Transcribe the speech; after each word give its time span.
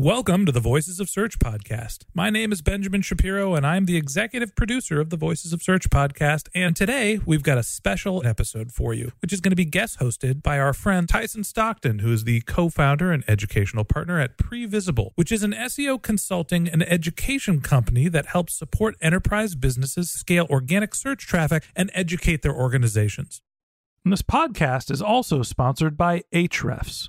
Welcome 0.00 0.46
to 0.46 0.52
the 0.52 0.60
Voices 0.60 1.00
of 1.00 1.08
Search 1.08 1.40
podcast. 1.40 2.04
My 2.14 2.30
name 2.30 2.52
is 2.52 2.62
Benjamin 2.62 3.02
Shapiro, 3.02 3.56
and 3.56 3.66
I'm 3.66 3.86
the 3.86 3.96
executive 3.96 4.54
producer 4.54 5.00
of 5.00 5.10
the 5.10 5.16
Voices 5.16 5.52
of 5.52 5.60
Search 5.60 5.90
podcast. 5.90 6.48
And 6.54 6.76
today 6.76 7.18
we've 7.26 7.42
got 7.42 7.58
a 7.58 7.64
special 7.64 8.24
episode 8.24 8.70
for 8.70 8.94
you, 8.94 9.10
which 9.20 9.32
is 9.32 9.40
going 9.40 9.50
to 9.50 9.56
be 9.56 9.64
guest 9.64 9.98
hosted 9.98 10.40
by 10.40 10.60
our 10.60 10.72
friend 10.72 11.08
Tyson 11.08 11.42
Stockton, 11.42 11.98
who 11.98 12.12
is 12.12 12.22
the 12.22 12.42
co 12.42 12.68
founder 12.68 13.10
and 13.10 13.24
educational 13.26 13.82
partner 13.82 14.20
at 14.20 14.38
Previsible, 14.38 15.10
which 15.16 15.32
is 15.32 15.42
an 15.42 15.50
SEO 15.50 16.00
consulting 16.00 16.68
and 16.68 16.84
education 16.84 17.60
company 17.60 18.06
that 18.06 18.26
helps 18.26 18.54
support 18.54 18.94
enterprise 19.00 19.56
businesses 19.56 20.12
scale 20.12 20.46
organic 20.48 20.94
search 20.94 21.26
traffic 21.26 21.64
and 21.74 21.90
educate 21.92 22.42
their 22.42 22.54
organizations. 22.54 23.42
And 24.04 24.12
this 24.12 24.22
podcast 24.22 24.92
is 24.92 25.02
also 25.02 25.42
sponsored 25.42 25.96
by 25.96 26.22
Ahrefs. 26.32 27.08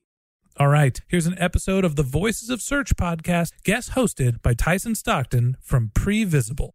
All 0.57 0.67
right, 0.67 0.99
here's 1.07 1.27
an 1.27 1.39
episode 1.39 1.85
of 1.85 1.95
the 1.95 2.03
Voices 2.03 2.49
of 2.49 2.61
Search 2.61 2.95
podcast, 2.97 3.53
guest 3.63 3.91
hosted 3.91 4.41
by 4.41 4.53
Tyson 4.53 4.95
Stockton 4.95 5.55
from 5.61 5.91
Previsible. 5.95 6.71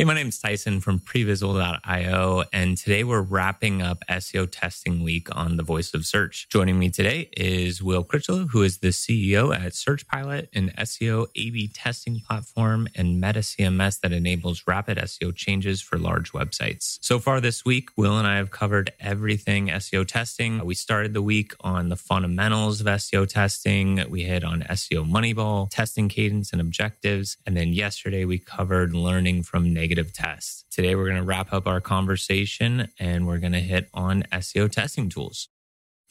Hey, 0.00 0.04
my 0.04 0.14
name 0.14 0.28
is 0.28 0.38
Tyson 0.38 0.80
from 0.80 0.98
Previsible.io, 0.98 2.44
and 2.54 2.78
today 2.78 3.04
we're 3.04 3.20
wrapping 3.20 3.82
up 3.82 4.02
SEO 4.08 4.48
testing 4.50 5.02
week 5.02 5.28
on 5.36 5.58
the 5.58 5.62
Voice 5.62 5.92
of 5.92 6.06
Search. 6.06 6.48
Joining 6.48 6.78
me 6.78 6.88
today 6.88 7.28
is 7.36 7.82
Will 7.82 8.02
Critchlow, 8.02 8.46
who 8.46 8.62
is 8.62 8.78
the 8.78 8.92
CEO 8.92 9.54
at 9.54 9.72
SearchPilot, 9.72 10.48
an 10.54 10.72
SEO 10.78 11.26
A/B 11.36 11.68
testing 11.74 12.18
platform 12.26 12.88
and 12.94 13.20
Meta 13.20 13.40
CMS 13.40 14.00
that 14.00 14.10
enables 14.10 14.66
rapid 14.66 14.96
SEO 14.96 15.36
changes 15.36 15.82
for 15.82 15.98
large 15.98 16.32
websites. 16.32 16.96
So 17.02 17.18
far 17.18 17.38
this 17.42 17.66
week, 17.66 17.90
Will 17.98 18.16
and 18.16 18.26
I 18.26 18.36
have 18.36 18.50
covered 18.50 18.94
everything 19.00 19.66
SEO 19.68 20.06
testing. 20.06 20.64
We 20.64 20.76
started 20.76 21.12
the 21.12 21.20
week 21.20 21.52
on 21.60 21.90
the 21.90 21.96
fundamentals 21.96 22.80
of 22.80 22.86
SEO 22.86 23.28
testing. 23.28 24.02
We 24.08 24.22
hit 24.22 24.44
on 24.44 24.62
SEO 24.62 25.06
Moneyball, 25.06 25.68
testing 25.68 26.08
cadence 26.08 26.52
and 26.52 26.60
objectives, 26.62 27.36
and 27.44 27.54
then 27.54 27.74
yesterday 27.74 28.24
we 28.24 28.38
covered 28.38 28.94
learning 28.94 29.42
from 29.42 29.74
negative 29.74 29.89
tests. 29.96 30.64
Today, 30.70 30.94
we're 30.94 31.04
going 31.04 31.16
to 31.16 31.22
wrap 31.22 31.52
up 31.52 31.66
our 31.66 31.80
conversation 31.80 32.88
and 32.98 33.26
we're 33.26 33.38
going 33.38 33.52
to 33.52 33.60
hit 33.60 33.88
on 33.92 34.22
SEO 34.32 34.70
testing 34.70 35.08
tools. 35.08 35.48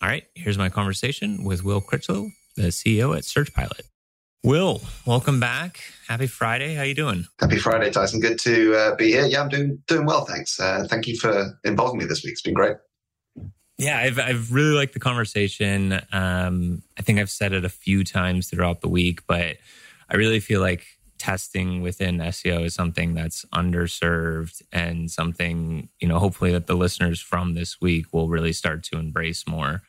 All 0.02 0.10
right, 0.10 0.24
here's 0.36 0.58
my 0.58 0.70
conversation 0.70 1.44
with 1.44 1.64
Will 1.64 1.82
Critchlow, 1.82 2.30
the 2.56 2.64
CEO 2.64 3.18
at 3.18 3.26
Search 3.26 3.54
Pilot. 3.54 3.86
Will, 4.44 4.82
welcome 5.06 5.40
back. 5.40 5.80
Happy 6.08 6.28
Friday. 6.28 6.76
How 6.76 6.84
you 6.84 6.96
doing? 6.96 7.26
Happy 7.40 7.58
Friday, 7.58 7.90
Tyson. 7.92 8.22
Good 8.22 8.40
to 8.40 8.76
uh, 8.76 8.96
be 8.96 9.08
here. 9.12 9.26
Yeah, 9.26 9.42
I'm 9.42 9.50
doing 9.50 9.84
doing 9.88 10.06
well, 10.06 10.24
thanks. 10.26 10.60
Uh, 10.60 10.86
thank 10.90 11.08
you 11.08 11.18
for 11.18 11.60
involving 11.66 12.00
me 12.00 12.06
this 12.06 12.24
week. 12.24 12.34
It's 12.34 12.42
been 12.42 12.54
great. 12.54 12.78
Yeah, 13.78 13.98
I've 13.98 14.20
I've 14.20 14.54
really 14.54 14.76
liked 14.76 14.94
the 14.94 15.00
conversation. 15.00 16.00
Um, 16.12 16.84
I 16.98 17.02
think 17.02 17.20
I've 17.20 17.30
said 17.30 17.54
it 17.54 17.66
a 17.66 17.70
few 17.70 18.04
times 18.04 18.50
throughout 18.50 18.82
the 18.82 18.90
week, 18.90 19.28
but 19.28 19.58
I 20.10 20.16
really 20.16 20.40
feel 20.40 20.62
like 20.62 20.86
testing 21.20 21.82
within 21.82 22.18
SEO 22.18 22.66
is 22.66 22.74
something 22.74 23.14
that's 23.14 23.46
underserved 23.54 24.62
and 24.72 25.12
something, 25.12 25.90
you 26.00 26.08
know, 26.08 26.18
hopefully 26.18 26.52
that 26.54 26.68
the 26.68 26.76
listeners 26.76 27.20
from 27.20 27.54
this 27.54 27.80
week 27.80 28.08
will 28.12 28.28
really 28.28 28.54
start 28.54 28.84
to 28.86 28.98
embrace 28.98 29.46
more. 29.48 29.82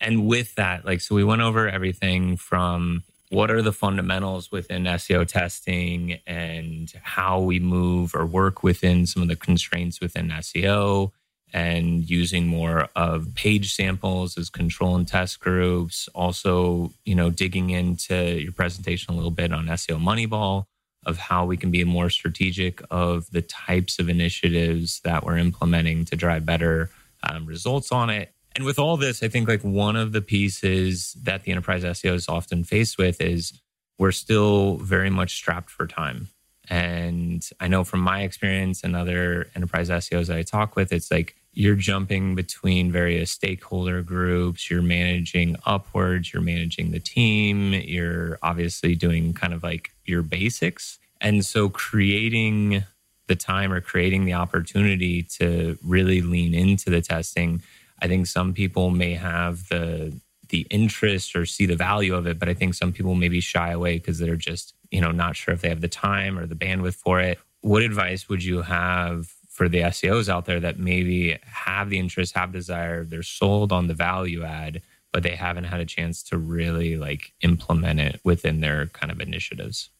And 0.00 0.26
with 0.26 0.54
that, 0.56 0.84
like, 0.84 1.00
so 1.00 1.14
we 1.14 1.24
went 1.24 1.42
over 1.42 1.68
everything 1.68 2.36
from 2.36 3.02
what 3.30 3.50
are 3.50 3.62
the 3.62 3.72
fundamentals 3.72 4.52
within 4.52 4.84
SEO 4.84 5.26
testing 5.26 6.20
and 6.26 6.92
how 7.02 7.40
we 7.40 7.58
move 7.58 8.14
or 8.14 8.24
work 8.24 8.62
within 8.62 9.06
some 9.06 9.22
of 9.22 9.28
the 9.28 9.36
constraints 9.36 10.00
within 10.00 10.28
SEO 10.28 11.10
and 11.52 12.08
using 12.08 12.46
more 12.46 12.88
of 12.96 13.34
page 13.34 13.72
samples 13.74 14.36
as 14.36 14.50
control 14.50 14.96
and 14.96 15.08
test 15.08 15.40
groups. 15.40 16.08
Also, 16.14 16.92
you 17.04 17.14
know, 17.14 17.30
digging 17.30 17.70
into 17.70 18.40
your 18.40 18.52
presentation 18.52 19.14
a 19.14 19.16
little 19.16 19.30
bit 19.30 19.52
on 19.52 19.66
SEO 19.66 20.00
Moneyball 20.00 20.66
of 21.04 21.18
how 21.18 21.46
we 21.46 21.56
can 21.56 21.70
be 21.70 21.84
more 21.84 22.10
strategic 22.10 22.82
of 22.90 23.30
the 23.30 23.42
types 23.42 23.98
of 23.98 24.08
initiatives 24.08 25.00
that 25.04 25.24
we're 25.24 25.38
implementing 25.38 26.04
to 26.04 26.16
drive 26.16 26.44
better 26.44 26.90
um, 27.22 27.46
results 27.46 27.92
on 27.92 28.10
it. 28.10 28.32
And 28.56 28.64
with 28.64 28.78
all 28.78 28.96
this, 28.96 29.22
I 29.22 29.28
think 29.28 29.48
like 29.48 29.62
one 29.62 29.96
of 29.96 30.12
the 30.12 30.22
pieces 30.22 31.16
that 31.22 31.44
the 31.44 31.52
enterprise 31.52 31.84
SEO 31.84 32.14
is 32.14 32.28
often 32.28 32.64
faced 32.64 32.98
with 32.98 33.20
is 33.20 33.60
we're 33.98 34.12
still 34.12 34.76
very 34.76 35.10
much 35.10 35.34
strapped 35.34 35.70
for 35.70 35.86
time. 35.86 36.28
And 36.68 37.48
I 37.60 37.68
know 37.68 37.84
from 37.84 38.00
my 38.00 38.22
experience 38.22 38.82
and 38.82 38.96
other 38.96 39.48
enterprise 39.54 39.88
SEOs 39.88 40.26
that 40.26 40.36
I 40.36 40.42
talk 40.42 40.76
with, 40.76 40.92
it's 40.92 41.10
like 41.10 41.36
you're 41.52 41.76
jumping 41.76 42.34
between 42.34 42.92
various 42.92 43.30
stakeholder 43.30 44.02
groups, 44.02 44.70
you're 44.70 44.82
managing 44.82 45.56
upwards, 45.64 46.32
you're 46.32 46.42
managing 46.42 46.90
the 46.90 47.00
team, 47.00 47.72
you're 47.72 48.38
obviously 48.42 48.94
doing 48.94 49.32
kind 49.32 49.54
of 49.54 49.62
like 49.62 49.90
your 50.04 50.22
basics. 50.22 50.98
And 51.20 51.44
so 51.44 51.68
creating 51.68 52.84
the 53.26 53.36
time 53.36 53.72
or 53.72 53.80
creating 53.80 54.24
the 54.26 54.34
opportunity 54.34 55.22
to 55.22 55.78
really 55.82 56.20
lean 56.20 56.52
into 56.52 56.90
the 56.90 57.00
testing, 57.00 57.62
I 58.02 58.08
think 58.08 58.26
some 58.26 58.52
people 58.52 58.90
may 58.90 59.14
have 59.14 59.68
the 59.68 60.20
the 60.48 60.66
interest 60.70 61.34
or 61.34 61.44
see 61.44 61.66
the 61.66 61.74
value 61.74 62.14
of 62.14 62.26
it, 62.26 62.38
but 62.38 62.48
I 62.48 62.54
think 62.54 62.74
some 62.74 62.92
people 62.92 63.14
maybe 63.14 63.40
shy 63.40 63.72
away 63.72 63.98
because 63.98 64.18
they're 64.18 64.36
just, 64.36 64.74
you 64.90 65.00
know, 65.00 65.10
not 65.10 65.36
sure 65.36 65.54
if 65.54 65.60
they 65.60 65.68
have 65.68 65.80
the 65.80 65.88
time 65.88 66.38
or 66.38 66.46
the 66.46 66.54
bandwidth 66.54 66.94
for 66.94 67.20
it. 67.20 67.38
What 67.60 67.82
advice 67.82 68.28
would 68.28 68.44
you 68.44 68.62
have 68.62 69.32
for 69.48 69.68
the 69.68 69.80
SEOs 69.80 70.28
out 70.28 70.44
there 70.44 70.60
that 70.60 70.78
maybe 70.78 71.38
have 71.42 71.90
the 71.90 71.98
interest, 71.98 72.36
have 72.36 72.52
desire, 72.52 73.04
they're 73.04 73.22
sold 73.22 73.72
on 73.72 73.86
the 73.86 73.94
value 73.94 74.44
add, 74.44 74.82
but 75.12 75.22
they 75.22 75.34
haven't 75.34 75.64
had 75.64 75.80
a 75.80 75.86
chance 75.86 76.22
to 76.24 76.36
really 76.36 76.96
like 76.96 77.32
implement 77.40 78.00
it 78.00 78.20
within 78.22 78.60
their 78.60 78.86
kind 78.88 79.10
of 79.10 79.20
initiatives? 79.20 79.90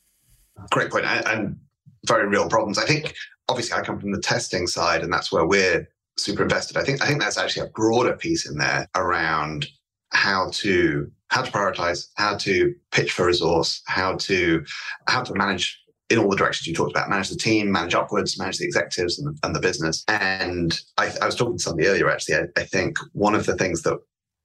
Great 0.70 0.90
point. 0.90 1.06
And 1.06 1.58
very 2.06 2.26
real 2.28 2.48
problems. 2.48 2.78
I 2.78 2.84
think 2.84 3.14
obviously 3.48 3.78
I 3.78 3.82
come 3.82 3.98
from 3.98 4.12
the 4.12 4.20
testing 4.20 4.66
side, 4.66 5.02
and 5.02 5.12
that's 5.12 5.32
where 5.32 5.46
we're 5.46 5.88
super 6.16 6.42
invested. 6.42 6.76
I 6.76 6.84
think 6.84 7.02
I 7.02 7.06
think 7.06 7.20
that's 7.20 7.38
actually 7.38 7.66
a 7.66 7.70
broader 7.70 8.16
piece 8.16 8.48
in 8.48 8.58
there 8.58 8.88
around 8.94 9.66
how 10.10 10.50
to 10.52 11.10
how 11.28 11.42
to 11.42 11.50
prioritize, 11.50 12.06
how 12.14 12.36
to 12.36 12.74
pitch 12.92 13.12
for 13.12 13.26
resource, 13.26 13.82
how 13.86 14.16
to 14.16 14.64
how 15.08 15.22
to 15.22 15.34
manage 15.34 15.80
in 16.08 16.18
all 16.18 16.30
the 16.30 16.36
directions 16.36 16.66
you 16.66 16.74
talked 16.74 16.92
about 16.92 17.10
manage 17.10 17.30
the 17.30 17.36
team 17.36 17.70
manage 17.70 17.94
upwards 17.94 18.38
manage 18.38 18.58
the 18.58 18.64
executives 18.64 19.18
and, 19.18 19.36
and 19.42 19.54
the 19.54 19.60
business. 19.60 20.04
And 20.08 20.78
I, 20.98 21.12
I, 21.20 21.26
was 21.26 21.34
talking 21.34 21.56
to 21.56 21.62
somebody 21.62 21.88
earlier 21.88 22.08
actually. 22.08 22.36
I, 22.36 22.42
I, 22.56 22.64
think 22.64 22.96
one 23.12 23.34
of 23.34 23.44
the 23.44 23.56
things 23.56 23.82
that 23.82 23.98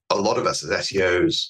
a 0.09 0.15
lot 0.15 0.37
of 0.37 0.47
us 0.47 0.63
as 0.63 0.71
seos 0.87 1.49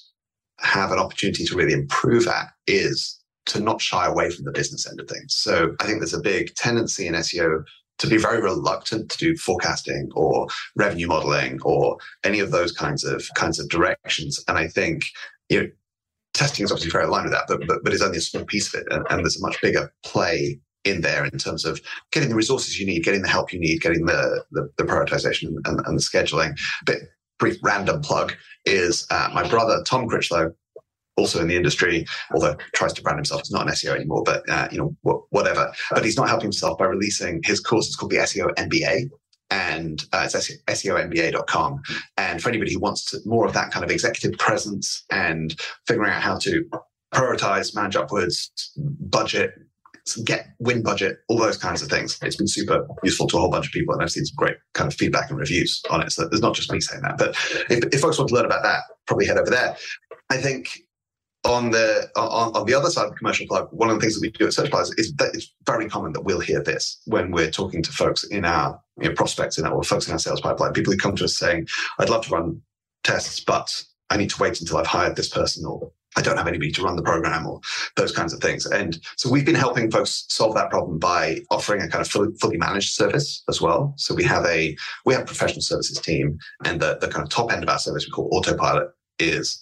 have 0.60 0.92
an 0.92 0.98
opportunity 0.98 1.44
to 1.44 1.56
really 1.56 1.72
improve 1.72 2.28
at 2.28 2.48
is 2.66 3.18
to 3.46 3.58
not 3.58 3.80
shy 3.80 4.06
away 4.06 4.30
from 4.30 4.44
the 4.44 4.52
business 4.52 4.86
end 4.86 5.00
of 5.00 5.08
things. 5.08 5.34
So 5.34 5.74
i 5.80 5.86
think 5.86 5.98
there's 5.98 6.14
a 6.14 6.20
big 6.20 6.54
tendency 6.56 7.06
in 7.06 7.14
seo 7.14 7.64
to 8.02 8.10
be 8.10 8.18
very 8.18 8.40
reluctant 8.40 9.10
to 9.10 9.18
do 9.18 9.36
forecasting 9.36 10.10
or 10.14 10.46
revenue 10.76 11.06
modeling 11.06 11.60
or 11.62 11.96
any 12.24 12.40
of 12.40 12.50
those 12.50 12.72
kinds 12.72 13.04
of 13.04 13.24
kinds 13.34 13.58
of 13.58 13.68
directions 13.68 14.42
and 14.48 14.58
i 14.58 14.66
think 14.68 15.04
you 15.48 15.60
know 15.60 15.68
testing 16.34 16.64
is 16.64 16.72
obviously 16.72 16.90
very 16.90 17.04
aligned 17.04 17.24
with 17.24 17.32
that, 17.32 17.44
but, 17.48 17.66
but, 17.66 17.84
but 17.84 17.92
it's 17.92 18.02
only 18.02 18.18
a 18.18 18.20
small 18.20 18.44
piece 18.44 18.72
of 18.72 18.80
it. 18.80 18.86
And, 18.90 19.06
and 19.10 19.20
there's 19.20 19.38
a 19.38 19.46
much 19.46 19.60
bigger 19.60 19.92
play 20.04 20.58
in 20.84 21.00
there 21.00 21.24
in 21.24 21.38
terms 21.38 21.64
of 21.64 21.80
getting 22.10 22.28
the 22.28 22.34
resources 22.34 22.78
you 22.78 22.86
need, 22.86 23.04
getting 23.04 23.22
the 23.22 23.28
help 23.28 23.52
you 23.52 23.60
need, 23.60 23.80
getting 23.80 24.06
the, 24.06 24.44
the, 24.50 24.68
the 24.78 24.84
prioritization 24.84 25.54
and, 25.64 25.80
and, 25.86 25.98
the 25.98 26.02
scheduling. 26.02 26.58
But 26.84 26.96
brief 27.38 27.56
random 27.62 28.00
plug 28.00 28.34
is 28.64 29.06
uh, 29.10 29.30
my 29.32 29.48
brother, 29.48 29.82
Tom 29.86 30.08
Critchlow, 30.08 30.52
also 31.16 31.40
in 31.40 31.48
the 31.48 31.56
industry, 31.56 32.06
although 32.32 32.56
tries 32.74 32.92
to 32.94 33.02
brand 33.02 33.18
himself 33.18 33.42
as 33.42 33.50
not 33.50 33.66
an 33.66 33.72
SEO 33.72 33.94
anymore, 33.94 34.22
but 34.24 34.48
uh, 34.48 34.68
you 34.70 34.78
know, 34.78 34.96
whatever. 35.30 35.72
But 35.90 36.04
he's 36.04 36.16
not 36.16 36.28
helping 36.28 36.46
himself 36.46 36.78
by 36.78 36.86
releasing 36.86 37.40
his 37.44 37.60
course. 37.60 37.86
It's 37.86 37.96
called 37.96 38.12
the 38.12 38.18
SEO 38.18 38.54
MBA, 38.54 39.10
and 39.50 40.04
uh, 40.12 40.22
it's 40.24 40.34
SEOMBA.com. 40.34 41.82
And 42.16 42.42
for 42.42 42.48
anybody 42.48 42.72
who 42.72 42.80
wants 42.80 43.10
to, 43.10 43.18
more 43.26 43.46
of 43.46 43.52
that 43.52 43.70
kind 43.70 43.84
of 43.84 43.90
executive 43.90 44.38
presence 44.38 45.04
and 45.10 45.54
figuring 45.86 46.10
out 46.10 46.22
how 46.22 46.38
to 46.38 46.64
prioritize, 47.12 47.74
manage 47.74 47.96
upwards, 47.96 48.50
budget, 48.76 49.52
get 50.24 50.46
win 50.58 50.82
budget, 50.82 51.18
all 51.28 51.38
those 51.38 51.58
kinds 51.58 51.82
of 51.82 51.88
things. 51.88 52.18
It's 52.22 52.36
been 52.36 52.48
super 52.48 52.86
useful 53.04 53.26
to 53.28 53.36
a 53.36 53.40
whole 53.40 53.50
bunch 53.50 53.66
of 53.66 53.72
people, 53.72 53.94
and 53.94 54.02
I've 54.02 54.10
seen 54.10 54.24
some 54.24 54.36
great 54.36 54.56
kind 54.74 54.90
of 54.90 54.94
feedback 54.96 55.30
and 55.30 55.38
reviews 55.38 55.80
on 55.90 56.02
it. 56.02 56.12
So 56.12 56.28
there's 56.28 56.42
not 56.42 56.54
just 56.54 56.72
me 56.72 56.80
saying 56.80 57.02
that, 57.02 57.18
but 57.18 57.30
if, 57.70 57.84
if 57.92 58.00
folks 58.00 58.18
want 58.18 58.28
to 58.30 58.34
learn 58.34 58.46
about 58.46 58.62
that, 58.62 58.80
probably 59.06 59.26
head 59.26 59.38
over 59.38 59.50
there. 59.50 59.76
I 60.30 60.38
think 60.38 60.80
on 61.44 61.70
the 61.70 62.08
on, 62.16 62.54
on, 62.54 62.66
the 62.66 62.74
other 62.74 62.90
side 62.90 63.06
of 63.06 63.10
the 63.10 63.16
commercial 63.16 63.46
plug, 63.46 63.68
one 63.72 63.90
of 63.90 63.96
the 63.96 64.00
things 64.00 64.14
that 64.14 64.20
we 64.20 64.30
do 64.30 64.46
at 64.46 64.52
SearchPilot 64.52 64.98
is 64.98 65.12
that 65.14 65.34
it's 65.34 65.52
very 65.66 65.88
common 65.88 66.12
that 66.12 66.22
we'll 66.22 66.40
hear 66.40 66.62
this 66.62 67.00
when 67.06 67.30
we're 67.32 67.50
talking 67.50 67.82
to 67.82 67.92
folks 67.92 68.24
in 68.24 68.44
our 68.44 68.80
you 69.00 69.08
know, 69.08 69.14
prospects 69.14 69.58
in 69.58 69.66
our 69.66 69.74
or 69.74 69.82
folks 69.82 70.06
in 70.06 70.12
our 70.12 70.18
sales 70.18 70.40
pipeline. 70.40 70.72
People 70.72 70.92
who 70.92 70.98
come 70.98 71.16
to 71.16 71.24
us 71.24 71.36
saying, 71.36 71.66
"I'd 71.98 72.10
love 72.10 72.24
to 72.26 72.30
run 72.30 72.62
tests, 73.02 73.40
but 73.40 73.82
I 74.10 74.16
need 74.16 74.30
to 74.30 74.40
wait 74.40 74.60
until 74.60 74.76
I've 74.76 74.86
hired 74.86 75.16
this 75.16 75.28
person, 75.28 75.66
or 75.66 75.90
I 76.16 76.22
don't 76.22 76.36
have 76.36 76.46
anybody 76.46 76.70
to 76.72 76.82
run 76.82 76.94
the 76.94 77.02
program, 77.02 77.46
or 77.46 77.60
those 77.96 78.12
kinds 78.12 78.32
of 78.32 78.40
things." 78.40 78.64
And 78.66 79.00
so 79.16 79.28
we've 79.28 79.46
been 79.46 79.56
helping 79.56 79.90
folks 79.90 80.26
solve 80.28 80.54
that 80.54 80.70
problem 80.70 81.00
by 81.00 81.40
offering 81.50 81.82
a 81.82 81.88
kind 81.88 82.02
of 82.02 82.08
fully, 82.08 82.32
fully 82.40 82.56
managed 82.56 82.94
service 82.94 83.42
as 83.48 83.60
well. 83.60 83.94
So 83.96 84.14
we 84.14 84.22
have 84.24 84.46
a 84.46 84.76
we 85.04 85.14
have 85.14 85.24
a 85.24 85.26
professional 85.26 85.62
services 85.62 85.98
team, 85.98 86.38
and 86.64 86.80
the 86.80 86.98
the 87.00 87.08
kind 87.08 87.24
of 87.24 87.30
top 87.30 87.52
end 87.52 87.64
of 87.64 87.68
our 87.68 87.80
service 87.80 88.06
we 88.06 88.12
call 88.12 88.28
Autopilot 88.30 88.90
is 89.18 89.60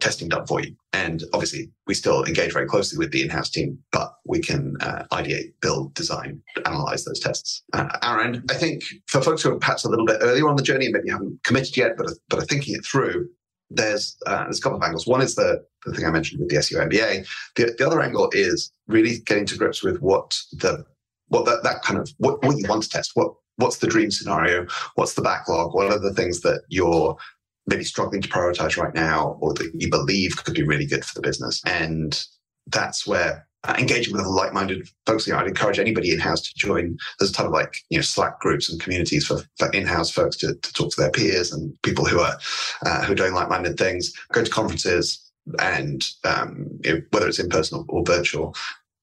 testing 0.00 0.28
done 0.28 0.46
for 0.46 0.60
you. 0.60 0.74
And 0.92 1.24
obviously, 1.32 1.70
we 1.86 1.94
still 1.94 2.24
engage 2.24 2.52
very 2.52 2.66
closely 2.66 2.98
with 2.98 3.12
the 3.12 3.22
in-house 3.22 3.50
team, 3.50 3.78
but 3.90 4.14
we 4.26 4.40
can 4.40 4.76
uh, 4.80 5.04
ideate, 5.12 5.52
build, 5.60 5.94
design, 5.94 6.42
analyze 6.66 7.04
those 7.04 7.20
tests. 7.20 7.62
Uh, 7.72 7.88
end, 8.22 8.42
I 8.50 8.54
think 8.54 8.84
for 9.06 9.20
folks 9.20 9.42
who 9.42 9.50
are 9.50 9.58
perhaps 9.58 9.84
a 9.84 9.88
little 9.88 10.06
bit 10.06 10.18
earlier 10.20 10.48
on 10.48 10.56
the 10.56 10.62
journey 10.62 10.86
and 10.86 10.94
maybe 10.94 11.10
haven't 11.10 11.42
committed 11.44 11.76
yet, 11.76 11.96
but 11.96 12.06
but 12.28 12.38
are 12.38 12.46
thinking 12.46 12.74
it 12.74 12.84
through, 12.84 13.28
there's 13.70 14.16
uh, 14.26 14.44
there's 14.44 14.58
a 14.58 14.62
couple 14.62 14.78
of 14.78 14.84
angles. 14.84 15.06
One 15.06 15.22
is 15.22 15.34
the 15.34 15.64
the 15.84 15.92
thing 15.92 16.04
I 16.04 16.10
mentioned 16.10 16.40
with 16.40 16.50
the 16.50 16.56
SEO 16.56 16.88
MBA. 16.88 17.26
The, 17.56 17.74
the 17.76 17.86
other 17.86 18.00
angle 18.00 18.28
is 18.32 18.72
really 18.86 19.18
getting 19.26 19.46
to 19.46 19.58
grips 19.58 19.82
with 19.82 20.00
what 20.00 20.38
the 20.52 20.84
what 21.28 21.44
that, 21.46 21.62
that 21.62 21.82
kind 21.82 21.98
of 21.98 22.10
what, 22.18 22.44
what 22.44 22.56
you 22.58 22.68
want 22.68 22.82
to 22.82 22.88
test. 22.88 23.12
What 23.14 23.34
what's 23.56 23.78
the 23.78 23.86
dream 23.86 24.10
scenario? 24.10 24.66
What's 24.94 25.14
the 25.14 25.22
backlog? 25.22 25.74
What 25.74 25.90
are 25.92 25.98
the 25.98 26.14
things 26.14 26.40
that 26.42 26.62
you're 26.68 27.16
maybe 27.66 27.84
struggling 27.84 28.22
to 28.22 28.28
prioritize 28.28 28.76
right 28.76 28.94
now 28.94 29.38
or 29.40 29.54
that 29.54 29.70
you 29.74 29.88
believe 29.88 30.36
could 30.44 30.54
be 30.54 30.62
really 30.62 30.86
good 30.86 31.04
for 31.04 31.14
the 31.14 31.26
business. 31.26 31.62
And 31.64 32.24
that's 32.66 33.06
where 33.06 33.46
uh, 33.64 33.76
engaging 33.78 34.12
with 34.12 34.26
like-minded 34.26 34.88
folks, 35.06 35.26
you 35.26 35.32
know, 35.32 35.38
I'd 35.38 35.46
encourage 35.46 35.78
anybody 35.78 36.10
in-house 36.10 36.40
to 36.42 36.54
join. 36.56 36.96
There's 37.18 37.30
a 37.30 37.34
ton 37.34 37.46
of 37.46 37.52
like, 37.52 37.76
you 37.90 37.98
know, 37.98 38.02
Slack 38.02 38.40
groups 38.40 38.68
and 38.68 38.80
communities 38.80 39.26
for, 39.26 39.40
for 39.58 39.70
in-house 39.70 40.10
folks 40.10 40.36
to, 40.38 40.54
to 40.54 40.72
talk 40.72 40.90
to 40.90 41.00
their 41.00 41.10
peers 41.12 41.52
and 41.52 41.72
people 41.82 42.04
who 42.04 42.18
are, 42.18 42.36
uh, 42.84 43.04
who 43.04 43.12
are 43.12 43.16
doing 43.16 43.34
like-minded 43.34 43.78
things, 43.78 44.12
go 44.32 44.42
to 44.42 44.50
conferences 44.50 45.30
and, 45.60 46.08
um, 46.24 46.66
you 46.84 46.94
know, 46.94 47.02
whether 47.10 47.28
it's 47.28 47.38
in 47.38 47.48
person 47.48 47.78
or, 47.78 47.84
or 47.88 48.04
virtual, 48.04 48.54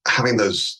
having 0.06 0.36
those 0.36 0.79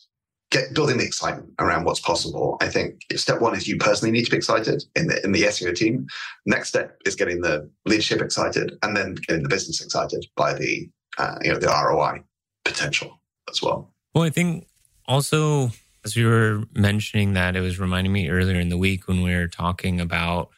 get 0.51 0.73
building 0.73 0.97
the 0.97 1.05
excitement 1.05 1.49
around 1.59 1.85
what's 1.85 1.99
possible. 1.99 2.57
I 2.61 2.67
think 2.67 3.01
step 3.15 3.41
one 3.41 3.55
is 3.55 3.67
you 3.67 3.77
personally 3.77 4.11
need 4.11 4.25
to 4.25 4.31
be 4.31 4.37
excited 4.37 4.83
in 4.95 5.07
the 5.07 5.23
in 5.23 5.31
the 5.31 5.43
SEO 5.43 5.73
team. 5.73 6.05
Next 6.45 6.69
step 6.69 6.97
is 7.05 7.15
getting 7.15 7.41
the 7.41 7.69
leadership 7.85 8.21
excited, 8.21 8.77
and 8.83 8.95
then 8.95 9.15
getting 9.15 9.43
the 9.43 9.49
business 9.49 9.81
excited 9.81 10.25
by 10.35 10.53
the 10.53 10.89
uh, 11.17 11.35
you 11.41 11.51
know 11.51 11.57
the 11.57 11.67
ROI 11.67 12.23
potential 12.63 13.19
as 13.49 13.61
well. 13.61 13.91
Well, 14.13 14.25
I 14.25 14.29
think 14.29 14.67
also 15.07 15.71
as 16.03 16.15
we 16.15 16.25
were 16.25 16.63
mentioning 16.73 17.33
that, 17.33 17.55
it 17.55 17.61
was 17.61 17.79
reminding 17.79 18.13
me 18.13 18.29
earlier 18.29 18.59
in 18.59 18.69
the 18.69 18.77
week 18.77 19.07
when 19.07 19.21
we 19.21 19.33
were 19.35 19.47
talking 19.47 20.01
about 20.01 20.49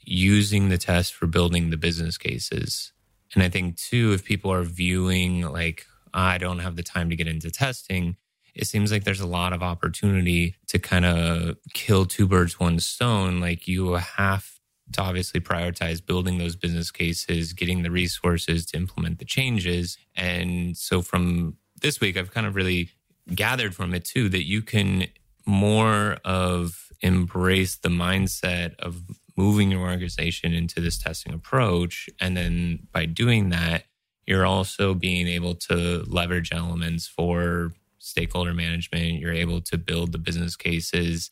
using 0.00 0.68
the 0.68 0.78
test 0.78 1.14
for 1.14 1.26
building 1.26 1.70
the 1.70 1.76
business 1.76 2.16
cases. 2.16 2.92
And 3.34 3.42
I 3.42 3.48
think 3.48 3.76
too, 3.76 4.12
if 4.12 4.24
people 4.24 4.52
are 4.52 4.62
viewing 4.62 5.42
like 5.42 5.84
I 6.14 6.38
don't 6.38 6.60
have 6.60 6.76
the 6.76 6.82
time 6.82 7.10
to 7.10 7.16
get 7.16 7.26
into 7.26 7.50
testing 7.50 8.16
it 8.56 8.66
seems 8.66 8.90
like 8.90 9.04
there's 9.04 9.20
a 9.20 9.26
lot 9.26 9.52
of 9.52 9.62
opportunity 9.62 10.56
to 10.68 10.78
kind 10.78 11.04
of 11.04 11.56
kill 11.74 12.06
two 12.06 12.26
birds, 12.26 12.58
one 12.58 12.80
stone. 12.80 13.38
Like 13.38 13.68
you 13.68 13.92
have 13.92 14.50
to 14.92 15.02
obviously 15.02 15.40
prioritize 15.40 16.04
building 16.04 16.38
those 16.38 16.56
business 16.56 16.90
cases, 16.90 17.52
getting 17.52 17.82
the 17.82 17.90
resources 17.90 18.64
to 18.66 18.78
implement 18.78 19.18
the 19.18 19.24
changes. 19.26 19.98
And 20.16 20.76
so 20.76 21.02
from 21.02 21.58
this 21.82 22.00
week, 22.00 22.16
I've 22.16 22.32
kind 22.32 22.46
of 22.46 22.56
really 22.56 22.90
gathered 23.34 23.74
from 23.74 23.92
it 23.92 24.04
too 24.04 24.30
that 24.30 24.46
you 24.46 24.62
can 24.62 25.08
more 25.44 26.16
of 26.24 26.88
embrace 27.02 27.76
the 27.76 27.90
mindset 27.90 28.74
of 28.78 29.02
moving 29.36 29.70
your 29.70 29.82
organization 29.82 30.54
into 30.54 30.80
this 30.80 30.98
testing 30.98 31.34
approach. 31.34 32.08
And 32.20 32.34
then 32.34 32.88
by 32.90 33.04
doing 33.04 33.50
that, 33.50 33.84
you're 34.26 34.46
also 34.46 34.94
being 34.94 35.28
able 35.28 35.54
to 35.54 36.04
leverage 36.06 36.52
elements 36.52 37.06
for 37.06 37.72
stakeholder 38.06 38.54
management. 38.54 39.20
You're 39.20 39.32
able 39.32 39.60
to 39.62 39.76
build 39.76 40.12
the 40.12 40.18
business 40.18 40.56
cases. 40.56 41.30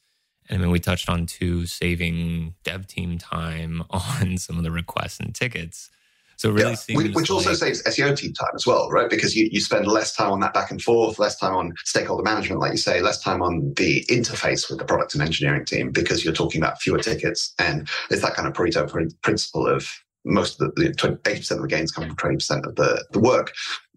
And 0.49 0.59
I 0.59 0.63
mean, 0.63 0.71
we 0.71 0.81
touched 0.81 1.09
on 1.09 1.27
two 1.27 1.67
saving 1.67 2.55
dev 2.65 2.87
team 2.87 3.19
time 3.19 3.83
on 3.91 4.37
some 4.39 4.59
of 4.59 4.65
the 4.65 4.71
requests 4.71 5.21
and 5.21 5.35
tickets. 5.35 5.91
So 6.37 6.51
really 6.51 6.71
yeah, 6.71 6.75
seems 6.75 7.15
which 7.15 7.31
also 7.31 7.55
saves 7.55 7.83
SEO 7.85 8.17
team 8.17 8.33
time 8.33 8.51
as 8.57 8.67
well, 8.67 8.91
right? 8.91 9.09
Because 9.09 9.37
you, 9.37 9.49
you 9.53 9.61
spend 9.61 9.87
less 9.87 10.17
time 10.17 10.33
on 10.33 10.41
that 10.41 10.53
back 10.53 10.73
and 10.73 10.83
forth, 10.83 11.21
less 11.21 11.39
time 11.39 11.55
on 11.55 11.73
stakeholder 11.85 12.25
management, 12.25 12.61
like 12.61 12.73
you 12.73 12.77
say, 12.77 13.01
less 13.01 13.23
time 13.23 13.41
on 13.41 13.73
the 13.77 14.05
interface 14.11 14.69
with 14.69 14.81
the 14.81 14.85
product 14.85 15.15
and 15.15 15.23
engineering 15.23 15.65
team 15.65 15.93
because 15.93 16.25
you're 16.25 16.35
talking 16.35 16.61
about 16.61 16.83
fewer 16.83 16.99
tickets. 16.99 17.55
And 17.61 17.89
it's 18.11 18.23
that 18.23 18.35
kind 18.35 18.49
of 18.49 18.55
Pareto 18.55 19.15
principle 19.23 19.67
of 19.67 19.89
most 20.25 20.61
of 20.61 20.75
the, 20.75 20.83
80% 20.91 21.51
of 21.53 21.63
the 21.63 21.69
gains 21.69 21.93
come 21.93 22.07
from 22.09 22.17
20% 22.17 22.67
of 22.67 22.75
the, 22.75 23.05
the 23.13 23.21
work 23.21 23.53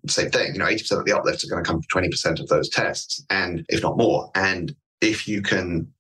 same 0.08 0.30
thing. 0.30 0.54
You 0.54 0.60
know, 0.60 0.66
80% 0.66 1.00
of 1.00 1.06
the 1.06 1.16
uplifts 1.16 1.44
are 1.44 1.50
going 1.50 1.64
to 1.64 1.68
come 1.68 1.82
from 1.82 2.04
20% 2.04 2.40
of 2.40 2.48
those 2.48 2.70
tests, 2.70 3.24
and 3.30 3.66
if 3.70 3.82
not 3.82 3.98
more. 3.98 4.30
And 4.36 4.76
if 5.02 5.28
you 5.28 5.42
can, 5.42 5.92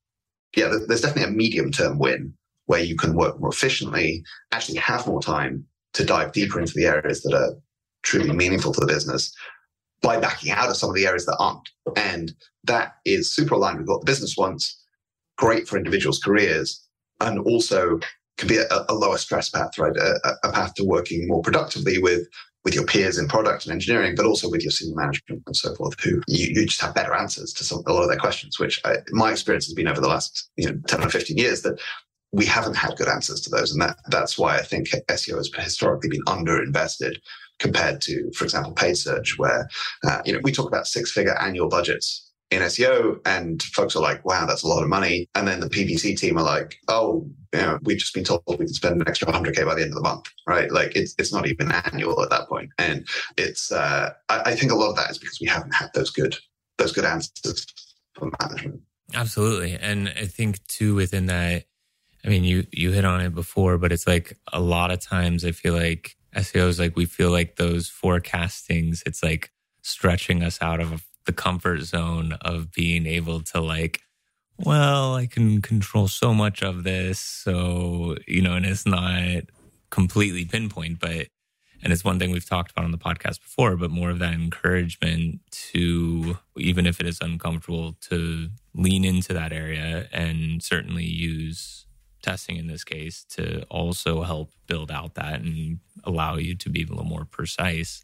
yeah, 0.56 0.72
there's 0.88 1.02
definitely 1.02 1.32
a 1.32 1.36
medium 1.36 1.72
term 1.72 2.00
win 2.00 2.34
where 2.66 2.84
you 2.84 2.96
can 2.96 3.16
work 3.16 3.40
more 3.40 3.50
efficiently, 3.50 4.24
actually 4.52 4.78
have 4.78 5.08
more 5.08 5.22
time 5.22 5.66
to 5.94 6.04
dive 6.04 6.34
deeper 6.34 6.60
into 6.60 6.74
the 6.76 6.86
areas 6.86 7.22
that 7.24 7.34
are 7.34 7.56
truly 8.04 8.32
meaningful 8.32 8.74
to 8.74 8.80
the 8.80 8.86
business 8.86 9.34
by 10.02 10.20
backing 10.20 10.52
out 10.52 10.70
of 10.70 10.78
some 10.78 10.90
of 10.90 10.96
the 10.96 11.08
areas 11.08 11.26
that 11.26 11.38
aren't. 11.40 11.70
And 11.96 12.34
that 12.66 12.96
is 13.06 13.34
super 13.34 13.56
aligned 13.56 13.80
with 13.80 13.88
what 13.88 14.02
the 14.02 14.06
business 14.06 14.36
wants, 14.38 14.82
great 15.38 15.68
for 15.68 15.78
individuals' 15.78 16.20
careers, 16.20 16.86
and 17.20 17.40
also 17.40 18.00
can 18.38 18.48
be 18.48 18.58
a, 18.58 18.86
a 18.90 18.94
lower 18.94 19.18
stress 19.18 19.50
path, 19.50 19.78
right? 19.78 19.96
A, 19.96 20.34
a, 20.44 20.52
path 20.52 20.76
to 20.76 20.86
working 20.86 21.28
more 21.28 21.42
productively 21.42 21.98
with 21.98 22.28
with 22.68 22.76
your 22.76 22.84
peers 22.84 23.18
in 23.18 23.30
product 23.30 23.64
and 23.64 23.72
engineering, 23.72 24.14
but 24.14 24.26
also 24.26 24.50
with 24.50 24.62
your 24.62 24.72
senior 24.72 24.98
management 24.98 25.42
and 25.48 25.56
so 25.56 25.74
forth, 25.76 25.98
who 26.02 26.22
you, 26.28 26.48
you 26.54 26.66
just 26.66 26.82
have 26.82 26.94
better 26.94 27.14
answers 27.14 27.54
to 27.54 27.64
some, 27.64 27.82
a 27.88 27.94
lot 27.94 28.04
of 28.04 28.10
their 28.10 28.18
questions, 28.18 28.60
which 28.60 28.82
I, 28.84 28.98
my 29.12 29.32
experience 29.32 29.68
has 29.68 29.74
been 29.74 29.88
over 29.88 30.02
the 30.02 30.10
last 30.10 30.50
you 30.58 30.70
know, 30.70 30.78
10 30.86 31.02
or 31.02 31.10
15 31.10 31.38
years 31.38 31.62
that 31.62 31.80
we 32.34 32.46
haven't 32.46 32.76
had 32.76 32.98
good 32.98 33.08
answers 33.08 33.40
to 33.40 33.50
those. 33.50 33.72
And 33.72 33.82
that, 33.82 33.96
that's 34.10 34.38
why 34.38 34.58
I 34.58 34.64
think 34.64 34.90
SEO 34.90 35.38
has 35.38 35.50
historically 35.58 36.10
been 36.10 36.26
underinvested 36.26 37.20
compared 37.58 38.02
to, 38.02 38.30
for 38.36 38.44
example, 38.44 38.74
paid 38.74 38.98
search, 38.98 39.38
where, 39.38 39.70
uh, 40.06 40.22
you 40.26 40.34
know, 40.34 40.42
we 40.44 40.52
talk 40.52 40.68
about 40.68 40.88
six 40.88 41.14
figure 41.14 41.40
annual 41.40 41.70
budgets 41.70 42.27
in 42.50 42.62
SEO 42.62 43.20
and 43.26 43.62
folks 43.62 43.96
are 43.96 44.02
like, 44.02 44.24
wow, 44.24 44.46
that's 44.46 44.64
a 44.64 44.68
lot 44.68 44.82
of 44.82 44.90
money. 44.90 45.30
And 45.36 45.48
then 45.48 45.60
the 45.60 45.70
PPC 45.70 46.18
team 46.18 46.38
are 46.38 46.44
like, 46.44 46.78
oh, 46.88 47.30
you 47.54 47.60
know, 47.60 47.80
we've 47.84 47.98
just 47.98 48.14
been 48.14 48.24
told 48.24 48.44
we 48.48 48.58
can 48.58 48.68
spend 48.70 49.02
an 49.02 49.08
extra 49.08 49.28
100K 49.28 49.66
by 49.66 49.76
the 49.76 49.82
end 49.82 49.92
of 49.92 49.96
the 49.96 50.02
month, 50.02 50.26
right? 50.48 50.72
Like 50.72 50.96
it's, 50.96 51.14
it's 51.18 51.34
not 51.34 51.48
even 51.48 51.72
annual 51.72 52.22
at 52.24 52.30
that 52.30 52.48
point. 52.48 52.70
And 52.78 53.06
it's, 53.38 53.72
uh, 53.72 54.12
I, 54.30 54.42
I 54.52 54.56
think 54.56 54.72
a 54.72 54.76
lot 54.76 54.90
of 54.90 54.96
that 54.96 55.12
is 55.12 55.18
because 55.18 55.40
we 55.42 55.48
haven't 55.48 55.76
had 55.76 55.90
those 55.94 56.10
good, 56.10 56.38
those 56.78 56.94
good 56.94 57.06
answers 57.06 57.66
from 58.14 58.34
management. 58.42 58.82
Absolutely. 59.14 59.74
And 59.74 60.10
I 60.10 60.26
think 60.26 60.66
too, 60.68 60.96
within 60.96 61.26
that, 61.26 61.66
I 62.24 62.30
mean, 62.30 62.44
you, 62.44 62.66
you 62.72 62.92
hit 62.92 63.06
on 63.06 63.22
it 63.22 63.36
before, 63.36 63.78
but 63.78 63.92
it's 63.92 64.08
like 64.08 64.38
a 64.54 64.60
lot 64.60 64.92
of 64.92 65.02
times 65.02 65.44
I 65.44 65.52
feel 65.52 65.74
like 65.74 66.16
SEO 66.36 66.68
is 66.68 66.80
like, 66.80 66.96
we 66.96 67.06
feel 67.06 67.32
like 67.32 67.58
those 67.58 67.90
forecastings, 67.90 69.02
it's 69.06 69.24
like 69.24 69.52
stretching 69.82 70.44
us 70.44 70.62
out 70.62 70.80
of 70.80 71.06
the 71.28 71.34
comfort 71.34 71.82
zone 71.82 72.34
of 72.42 72.72
being 72.72 73.06
able 73.06 73.42
to 73.42 73.62
like 73.62 74.02
well 74.58 75.14
i 75.16 75.28
can 75.28 75.62
control 75.62 76.08
so 76.08 76.34
much 76.34 76.64
of 76.64 76.84
this 76.84 77.20
so 77.20 78.16
you 78.28 78.42
know 78.42 78.54
and 78.54 78.66
it's 78.66 78.86
not 78.88 79.44
completely 79.92 80.46
pinpoint 80.46 81.00
but 81.00 81.28
and 81.84 81.94
it's 81.94 82.04
one 82.04 82.18
thing 82.18 82.32
we've 82.32 82.50
talked 82.50 82.72
about 82.72 82.86
on 82.86 82.92
the 82.92 82.98
podcast 82.98 83.42
before 83.42 83.76
but 83.78 83.92
more 83.92 84.10
of 84.10 84.20
that 84.20 84.34
encouragement 84.34 85.40
to 85.52 86.38
even 86.58 86.88
if 86.88 87.00
it 87.00 87.06
is 87.06 87.20
uncomfortable 87.22 87.94
to 88.02 88.50
lean 88.74 89.06
into 89.06 89.34
that 89.34 89.54
area 89.54 90.08
and 90.12 90.64
certainly 90.64 91.06
use 91.06 91.86
testing 92.24 92.58
in 92.58 92.68
this 92.68 92.84
case 92.84 93.24
to 93.26 93.64
also 93.66 94.24
help 94.24 94.52
build 94.66 94.92
out 94.92 95.14
that 95.16 95.42
and 95.42 95.80
allow 96.04 96.36
you 96.36 96.56
to 96.56 96.70
be 96.70 96.84
a 96.84 96.88
little 96.88 97.06
more 97.06 97.26
precise 97.26 98.04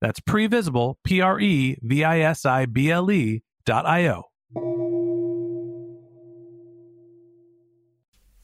that's 0.00 0.20
previsible, 0.20 0.96
P 1.04 1.20
R 1.20 1.40
E 1.40 1.78
V 1.82 2.04
I 2.04 2.20
S 2.20 2.44
I 2.44 2.66
B 2.66 2.90
L 2.90 3.10
E 3.10 3.42
dot 3.64 3.86
I 3.86 4.08
O. 4.08 4.24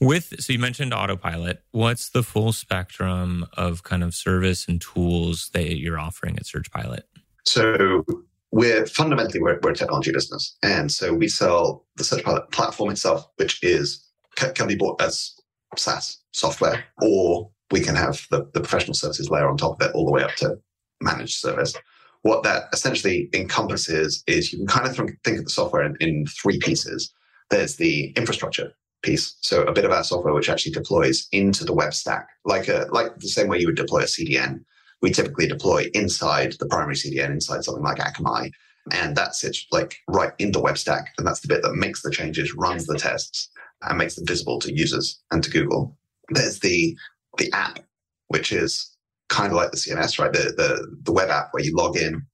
With 0.01 0.35
so 0.41 0.53
you 0.53 0.59
mentioned 0.59 0.93
autopilot. 0.93 1.63
What's 1.71 2.11
the 2.11 2.23
full 2.23 2.53
spectrum 2.53 3.47
of 3.57 3.85
kind 3.85 4.03
of 4.03 4.15
service 4.15 4.69
and 4.69 4.81
tools 4.81 5.51
that 5.55 5.79
you're 5.79 5.99
offering 5.99 6.37
at 6.37 6.45
SearchPilot? 6.45 7.03
So 7.47 8.05
we're 8.51 8.87
fundamentally 8.87 9.41
we're, 9.41 9.59
we're 9.63 9.71
a 9.71 9.75
technology 9.75 10.13
business, 10.13 10.57
and 10.63 10.93
so 10.93 11.15
we 11.15 11.29
sell 11.29 11.87
the 11.97 12.05
SearchPilot 12.05 12.51
platform 12.51 12.91
itself, 12.91 13.27
which 13.37 13.63
is 13.63 14.05
can 14.37 14.67
be 14.67 14.75
bought 14.75 15.01
as 15.01 15.33
SaaS 15.77 16.19
software, 16.33 16.85
or 17.01 17.51
we 17.71 17.81
can 17.81 17.95
have 17.95 18.27
the, 18.31 18.49
the 18.53 18.61
professional 18.61 18.95
services 18.95 19.31
layer 19.31 19.49
on 19.49 19.57
top 19.57 19.81
of 19.81 19.89
it, 19.89 19.95
all 19.95 20.05
the 20.05 20.13
way 20.13 20.23
up 20.23 20.35
to 20.37 20.59
managed 21.05 21.39
service. 21.39 21.75
What 22.23 22.43
that 22.45 22.65
essentially 22.73 23.29
encompasses 23.35 24.25
is 24.27 24.53
you 24.53 24.59
can 24.59 24.67
kind 24.67 24.87
of 24.87 24.97
think 24.97 25.39
of 25.39 25.45
the 25.45 25.51
software 25.51 25.83
in, 25.85 25.97
in 26.01 26.27
three 26.27 26.59
pieces. 26.59 27.13
There's 27.51 27.77
the 27.77 28.13
infrastructure 28.17 28.73
piece, 29.03 29.37
so 29.43 29.63
a 29.65 29.73
bit 29.73 29.85
of 29.85 29.91
our 29.91 30.03
software 30.03 30.33
which 30.33 30.49
actually 30.49 30.73
deploys 30.73 31.29
into 31.33 31.65
the 31.65 31.75
web 31.75 31.93
stack, 31.93 32.29
like 32.47 32.69
a 32.69 32.87
like 32.91 33.19
the 33.19 33.29
same 33.29 33.49
way 33.49 33.59
you 33.59 33.67
would 33.67 33.77
deploy 33.77 34.01
a 34.01 34.05
CDN. 34.05 34.65
We 35.03 35.11
typically 35.11 35.47
deploy 35.47 35.91
inside 35.93 36.55
the 36.59 36.67
primary 36.67 36.95
CDN, 36.95 37.31
inside 37.31 37.63
something 37.63 37.85
like 37.85 37.99
Akamai, 37.99 38.51
and 38.91 39.15
that 39.17 39.35
sits 39.35 39.67
like 39.71 39.99
right 40.09 40.33
in 40.39 40.53
the 40.53 40.61
web 40.61 40.79
stack, 40.79 41.13
and 41.19 41.27
that's 41.27 41.41
the 41.41 41.49
bit 41.49 41.63
that 41.63 41.75
makes 41.75 42.01
the 42.01 42.11
changes, 42.11 42.55
runs 42.55 42.87
the 42.87 42.99
tests, 42.99 43.51
and 43.83 43.99
makes 43.99 44.15
them 44.15 44.27
visible 44.27 44.59
to 44.61 44.75
users 44.75 45.21
and 45.31 45.45
to 45.45 45.51
Google. 45.51 45.97
There's 46.31 46.61
the 46.61 46.97
the 47.37 47.53
app, 47.53 47.81
which 48.29 48.53
is 48.53 48.94
kind 49.35 49.53
of 49.53 49.57
like 49.57 49.73
the 49.73 49.77
CMS, 49.77 50.19
right? 50.19 50.33
The, 50.33 50.55
the, 50.57 50.97
the 51.03 51.13
web 51.13 51.29
app 51.29 51.49
where 51.53 51.65
you 51.65 51.75
log 51.75 51.97
in, 51.97 52.25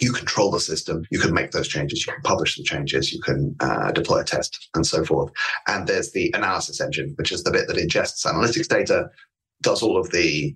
you 0.00 0.12
control 0.12 0.50
the 0.50 0.60
system, 0.60 1.04
you 1.10 1.18
can 1.18 1.32
make 1.32 1.50
those 1.50 1.68
changes, 1.68 2.06
you 2.06 2.12
can 2.12 2.22
publish 2.22 2.56
the 2.56 2.62
changes, 2.62 3.12
you 3.12 3.20
can 3.20 3.56
uh, 3.60 3.90
deploy 3.92 4.20
a 4.20 4.24
test, 4.24 4.68
and 4.74 4.86
so 4.86 5.04
forth. 5.04 5.32
And 5.66 5.86
there's 5.86 6.12
the 6.12 6.30
analysis 6.34 6.80
engine, 6.80 7.14
which 7.16 7.32
is 7.32 7.42
the 7.42 7.50
bit 7.50 7.68
that 7.68 7.76
ingests 7.76 8.26
analytics 8.26 8.68
data, 8.68 9.08
does 9.62 9.82
all 9.82 9.98
of 9.98 10.10
the 10.10 10.54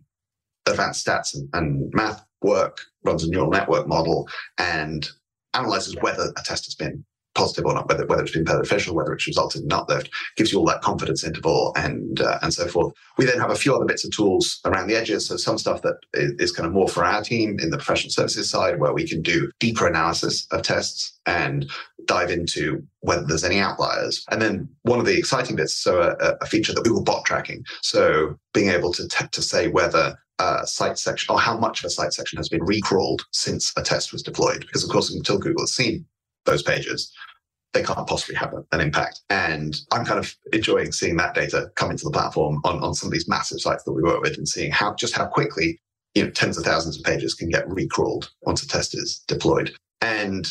advanced 0.66 1.06
stats 1.06 1.34
and, 1.34 1.48
and 1.54 1.92
math 1.94 2.24
work, 2.42 2.80
runs 3.04 3.24
a 3.24 3.30
neural 3.30 3.50
network 3.50 3.86
model, 3.86 4.28
and 4.58 5.08
analyzes 5.54 5.96
whether 6.00 6.32
a 6.36 6.42
test 6.44 6.66
has 6.66 6.74
been 6.74 7.04
positive 7.36 7.66
or 7.66 7.74
not, 7.74 7.88
whether, 7.88 8.06
whether 8.06 8.22
it's 8.22 8.32
been 8.32 8.44
beneficial, 8.44 8.94
whether 8.94 9.12
it's 9.12 9.26
resulted 9.26 9.62
in 9.62 9.72
uplift, 9.72 10.10
gives 10.36 10.50
you 10.50 10.58
all 10.58 10.66
that 10.66 10.82
confidence 10.82 11.22
interval 11.22 11.72
and 11.76 12.20
uh, 12.20 12.38
and 12.42 12.52
so 12.52 12.66
forth. 12.66 12.92
We 13.18 13.26
then 13.26 13.38
have 13.38 13.50
a 13.50 13.56
few 13.56 13.74
other 13.74 13.84
bits 13.84 14.04
of 14.04 14.10
tools 14.10 14.60
around 14.64 14.88
the 14.88 14.96
edges. 14.96 15.28
So 15.28 15.36
some 15.36 15.58
stuff 15.58 15.82
that 15.82 15.96
is, 16.14 16.52
kind 16.52 16.66
of 16.66 16.72
more 16.72 16.88
for 16.88 17.04
our 17.04 17.22
team 17.22 17.58
in 17.60 17.70
the 17.70 17.76
professional 17.76 18.10
services 18.10 18.50
side, 18.50 18.80
where 18.80 18.94
we 18.94 19.06
can 19.06 19.22
do 19.22 19.50
deeper 19.60 19.86
analysis 19.86 20.46
of 20.50 20.62
tests 20.62 21.18
and 21.26 21.70
dive 22.06 22.30
into 22.30 22.82
whether 23.00 23.24
there's 23.26 23.44
any 23.44 23.58
outliers. 23.58 24.24
And 24.30 24.40
then 24.40 24.68
one 24.82 24.98
of 24.98 25.06
the 25.06 25.18
exciting 25.18 25.56
bits, 25.56 25.74
so 25.74 26.00
a, 26.00 26.36
a 26.40 26.46
feature 26.46 26.72
that 26.72 26.84
Google 26.84 27.02
bot 27.02 27.24
tracking. 27.24 27.64
So 27.82 28.38
being 28.54 28.70
able 28.70 28.92
to 28.94 29.06
t- 29.08 29.26
to 29.30 29.42
say 29.42 29.68
whether 29.68 30.16
a 30.38 30.66
site 30.66 30.98
section 30.98 31.32
or 31.32 31.40
how 31.40 31.56
much 31.56 31.80
of 31.80 31.86
a 31.86 31.90
site 31.90 32.12
section 32.12 32.36
has 32.36 32.48
been 32.48 32.60
recrawled 32.60 33.24
since 33.32 33.72
a 33.76 33.82
test 33.82 34.12
was 34.12 34.22
deployed. 34.22 34.60
Because 34.60 34.84
of 34.84 34.90
course, 34.90 35.12
until 35.12 35.38
Google 35.38 35.62
has 35.62 35.72
seen 35.72 36.04
those 36.46 36.62
pages, 36.62 37.12
they 37.72 37.82
can't 37.82 38.06
possibly 38.06 38.34
have 38.36 38.54
an 38.72 38.80
impact. 38.80 39.20
And 39.28 39.76
I'm 39.92 40.04
kind 40.04 40.18
of 40.18 40.34
enjoying 40.52 40.92
seeing 40.92 41.16
that 41.16 41.34
data 41.34 41.70
come 41.76 41.90
into 41.90 42.04
the 42.04 42.10
platform 42.10 42.60
on, 42.64 42.82
on 42.82 42.94
some 42.94 43.08
of 43.08 43.12
these 43.12 43.28
massive 43.28 43.60
sites 43.60 43.84
that 43.84 43.92
we 43.92 44.02
work 44.02 44.22
with 44.22 44.38
and 44.38 44.48
seeing 44.48 44.70
how 44.70 44.94
just 44.94 45.14
how 45.14 45.26
quickly 45.26 45.78
you 46.14 46.24
know 46.24 46.30
tens 46.30 46.56
of 46.56 46.64
thousands 46.64 46.96
of 46.96 47.04
pages 47.04 47.34
can 47.34 47.50
get 47.50 47.68
recrawled 47.68 48.30
once 48.42 48.62
a 48.62 48.68
test 48.68 48.96
is 48.96 49.22
deployed. 49.28 49.74
And 50.00 50.48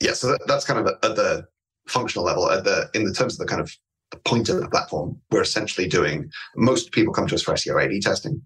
yeah, 0.00 0.12
so 0.12 0.28
that, 0.28 0.40
that's 0.46 0.64
kind 0.64 0.80
of 0.80 0.86
at 1.02 1.16
the 1.16 1.46
functional 1.88 2.24
level. 2.24 2.50
At 2.50 2.64
the 2.64 2.88
in 2.94 3.04
the 3.04 3.12
terms 3.12 3.34
of 3.34 3.38
the 3.38 3.46
kind 3.46 3.60
of 3.60 3.70
the 4.10 4.18
point 4.18 4.48
of 4.48 4.60
the 4.60 4.68
platform, 4.68 5.20
we're 5.30 5.42
essentially 5.42 5.88
doing. 5.88 6.30
Most 6.56 6.92
people 6.92 7.12
come 7.12 7.26
to 7.26 7.34
us 7.34 7.42
for 7.42 7.54
SEO 7.54 7.82
A/B 7.82 8.00
testing, 8.00 8.40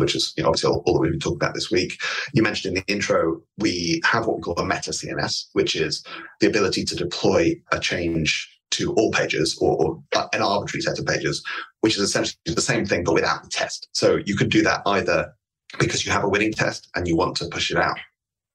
which 0.00 0.14
is 0.14 0.32
you 0.36 0.42
know, 0.42 0.48
obviously 0.48 0.70
all, 0.70 0.82
all 0.86 0.94
that 0.94 1.00
we've 1.00 1.12
been 1.12 1.20
talking 1.20 1.36
about 1.36 1.54
this 1.54 1.70
week. 1.70 2.00
You 2.32 2.42
mentioned 2.42 2.76
in 2.76 2.82
the 2.82 2.92
intro, 2.92 3.40
we 3.58 4.00
have 4.04 4.26
what 4.26 4.36
we 4.36 4.42
call 4.42 4.58
a 4.58 4.64
meta 4.66 4.90
CMS, 4.90 5.46
which 5.52 5.76
is 5.76 6.04
the 6.40 6.46
ability 6.46 6.84
to 6.84 6.96
deploy 6.96 7.54
a 7.72 7.78
change 7.78 8.48
to 8.72 8.92
all 8.94 9.10
pages 9.10 9.58
or, 9.60 9.76
or, 9.76 10.02
an 10.32 10.42
arbitrary 10.42 10.80
set 10.80 10.98
of 10.98 11.06
pages, 11.06 11.44
which 11.80 11.96
is 11.96 12.02
essentially 12.02 12.38
the 12.46 12.60
same 12.60 12.86
thing 12.86 13.02
but 13.02 13.14
without 13.14 13.42
the 13.42 13.48
test. 13.48 13.88
So 13.92 14.18
you 14.26 14.36
could 14.36 14.48
do 14.48 14.62
that 14.62 14.82
either 14.86 15.32
because 15.78 16.06
you 16.06 16.12
have 16.12 16.24
a 16.24 16.28
winning 16.28 16.52
test 16.52 16.88
and 16.94 17.06
you 17.06 17.16
want 17.16 17.36
to 17.36 17.48
push 17.48 17.70
it 17.70 17.76
out 17.76 17.98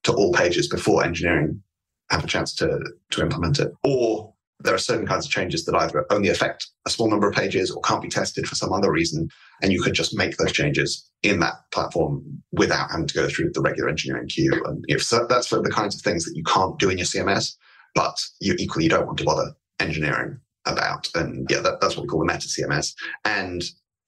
to 0.04 0.12
all 0.12 0.32
pages 0.32 0.68
before 0.68 1.04
engineering 1.04 1.62
have 2.10 2.24
a 2.24 2.26
chance 2.26 2.54
to 2.54 2.78
to 3.10 3.22
implement 3.22 3.58
it, 3.58 3.72
or 3.82 4.32
there 4.60 4.74
are 4.74 4.78
certain 4.78 5.06
kinds 5.06 5.26
of 5.26 5.30
changes 5.30 5.64
that 5.64 5.74
either 5.74 6.06
only 6.10 6.28
affect 6.28 6.66
a 6.86 6.90
small 6.90 7.10
number 7.10 7.28
of 7.28 7.34
pages 7.34 7.70
or 7.70 7.80
can't 7.82 8.02
be 8.02 8.08
tested 8.08 8.46
for 8.46 8.54
some 8.54 8.72
other 8.72 8.90
reason, 8.90 9.28
and 9.62 9.72
you 9.72 9.82
could 9.82 9.92
just 9.92 10.16
make 10.16 10.36
those 10.36 10.52
changes 10.52 11.08
in 11.22 11.40
that 11.40 11.54
platform 11.72 12.22
without 12.52 12.90
having 12.90 13.06
to 13.06 13.14
go 13.14 13.28
through 13.28 13.50
the 13.52 13.60
regular 13.60 13.88
engineering 13.88 14.28
queue. 14.28 14.52
And 14.64 14.84
if 14.88 15.02
so, 15.02 15.26
that's 15.28 15.46
for 15.46 15.60
the 15.62 15.70
kinds 15.70 15.94
of 15.94 16.02
things 16.02 16.24
that 16.24 16.36
you 16.36 16.42
can't 16.44 16.78
do 16.78 16.88
in 16.88 16.98
your 16.98 17.06
CMS, 17.06 17.54
but 17.94 18.18
you 18.40 18.54
equally 18.58 18.88
don't 18.88 19.06
want 19.06 19.18
to 19.18 19.24
bother 19.24 19.52
engineering 19.78 20.38
about. 20.64 21.08
And 21.14 21.46
yeah, 21.50 21.60
that, 21.60 21.80
that's 21.80 21.96
what 21.96 22.02
we 22.02 22.08
call 22.08 22.20
the 22.20 22.26
meta 22.26 22.48
CMS. 22.48 22.94
And 23.24 23.62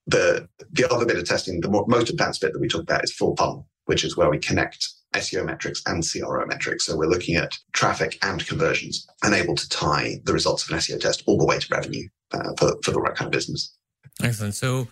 the 0.07 0.49
the 0.73 0.91
other 0.91 1.05
bit 1.05 1.19
of 1.19 1.25
testing, 1.25 1.61
the 1.61 1.69
more, 1.69 1.85
most 1.87 2.11
advanced 2.11 2.41
bit 2.41 2.53
that 2.53 2.61
we 2.61 2.69
talk 2.69 2.83
about 2.83 3.05
is 3.05 3.13
full 3.13 3.37
funnel, 3.37 3.69
which 3.85 4.05
is 4.05 4.17
where 4.17 4.31
we 4.31 4.39
connect 4.39 4.89
SEO 5.15 5.45
metrics 5.45 5.83
and 5.87 6.05
CRO 6.07 6.45
metrics. 6.47 6.87
So 6.87 6.97
we're 6.97 7.07
looking 7.07 7.37
at 7.37 7.53
traffic 7.73 8.19
and 8.23 8.47
conversions 8.47 9.07
and 9.23 9.35
able 9.35 9.55
to 9.55 9.69
tie 9.69 10.21
the 10.25 10.33
results 10.33 10.65
of 10.65 10.71
an 10.73 10.79
SEO 10.79 11.01
test 11.01 11.23
all 11.27 11.39
the 11.39 11.47
way 11.47 11.59
to 11.59 11.67
revenue 11.71 12.09
uh, 12.33 12.53
for, 12.59 12.77
for 12.83 12.91
the 12.91 13.01
right 13.01 13.15
kind 13.15 13.27
of 13.27 13.33
business. 13.33 13.75
Excellent. 14.23 14.55
So 14.55 14.89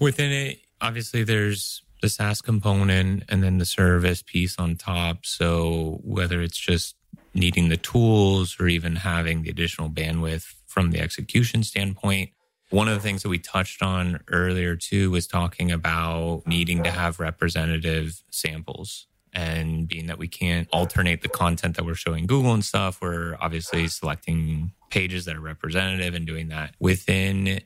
within 0.00 0.30
it, 0.30 0.60
obviously 0.80 1.24
there's 1.24 1.82
the 2.02 2.08
SaaS 2.08 2.40
component 2.40 3.24
and 3.28 3.42
then 3.42 3.58
the 3.58 3.66
service 3.66 4.22
piece 4.22 4.56
on 4.58 4.76
top. 4.76 5.26
So 5.26 6.00
whether 6.04 6.40
it's 6.40 6.58
just 6.58 6.94
needing 7.34 7.68
the 7.68 7.76
tools 7.76 8.56
or 8.60 8.68
even 8.68 8.96
having 8.96 9.42
the 9.42 9.50
additional 9.50 9.90
bandwidth 9.90 10.54
from 10.66 10.90
the 10.90 11.00
execution 11.00 11.64
standpoint, 11.64 12.30
one 12.70 12.86
of 12.86 12.94
the 12.94 13.00
things 13.00 13.22
that 13.22 13.30
we 13.30 13.38
touched 13.38 13.82
on 13.82 14.20
earlier 14.28 14.76
too 14.76 15.10
was 15.10 15.26
talking 15.26 15.72
about 15.72 16.42
needing 16.46 16.84
to 16.84 16.90
have 16.90 17.18
representative 17.18 18.22
samples 18.30 19.06
and 19.32 19.88
being 19.88 20.06
that 20.06 20.18
we 20.18 20.28
can't 20.28 20.68
alternate 20.72 21.22
the 21.22 21.28
content 21.28 21.76
that 21.76 21.84
we're 21.84 21.94
showing 21.94 22.26
Google 22.26 22.54
and 22.54 22.64
stuff, 22.64 23.00
we're 23.00 23.36
obviously 23.40 23.88
selecting 23.88 24.72
pages 24.90 25.24
that 25.24 25.36
are 25.36 25.40
representative 25.40 26.14
and 26.14 26.26
doing 26.26 26.48
that 26.48 26.74
within 26.80 27.60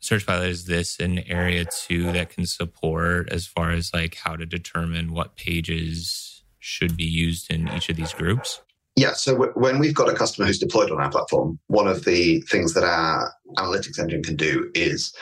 Search 0.00 0.26
Pilot. 0.26 0.48
Is 0.48 0.64
this 0.66 0.98
an 0.98 1.20
area 1.20 1.64
too 1.64 2.12
that 2.12 2.30
can 2.30 2.46
support 2.46 3.28
as 3.30 3.46
far 3.46 3.70
as 3.70 3.92
like 3.94 4.16
how 4.16 4.36
to 4.36 4.46
determine 4.46 5.12
what 5.12 5.36
pages 5.36 6.42
should 6.58 6.96
be 6.96 7.04
used 7.04 7.52
in 7.52 7.68
each 7.68 7.88
of 7.88 7.96
these 7.96 8.12
groups? 8.12 8.60
Yeah. 8.96 9.12
So 9.14 9.32
w- 9.32 9.52
when 9.54 9.78
we've 9.78 9.94
got 9.94 10.08
a 10.08 10.14
customer 10.14 10.46
who's 10.46 10.58
deployed 10.58 10.90
on 10.90 11.00
our 11.00 11.10
platform, 11.10 11.58
one 11.68 11.88
of 11.88 12.04
the 12.04 12.40
things 12.42 12.74
that 12.74 12.84
our 12.84 13.32
analytics 13.56 13.98
engine 13.98 14.22
can 14.22 14.36
do 14.36 14.70
is 14.74 15.14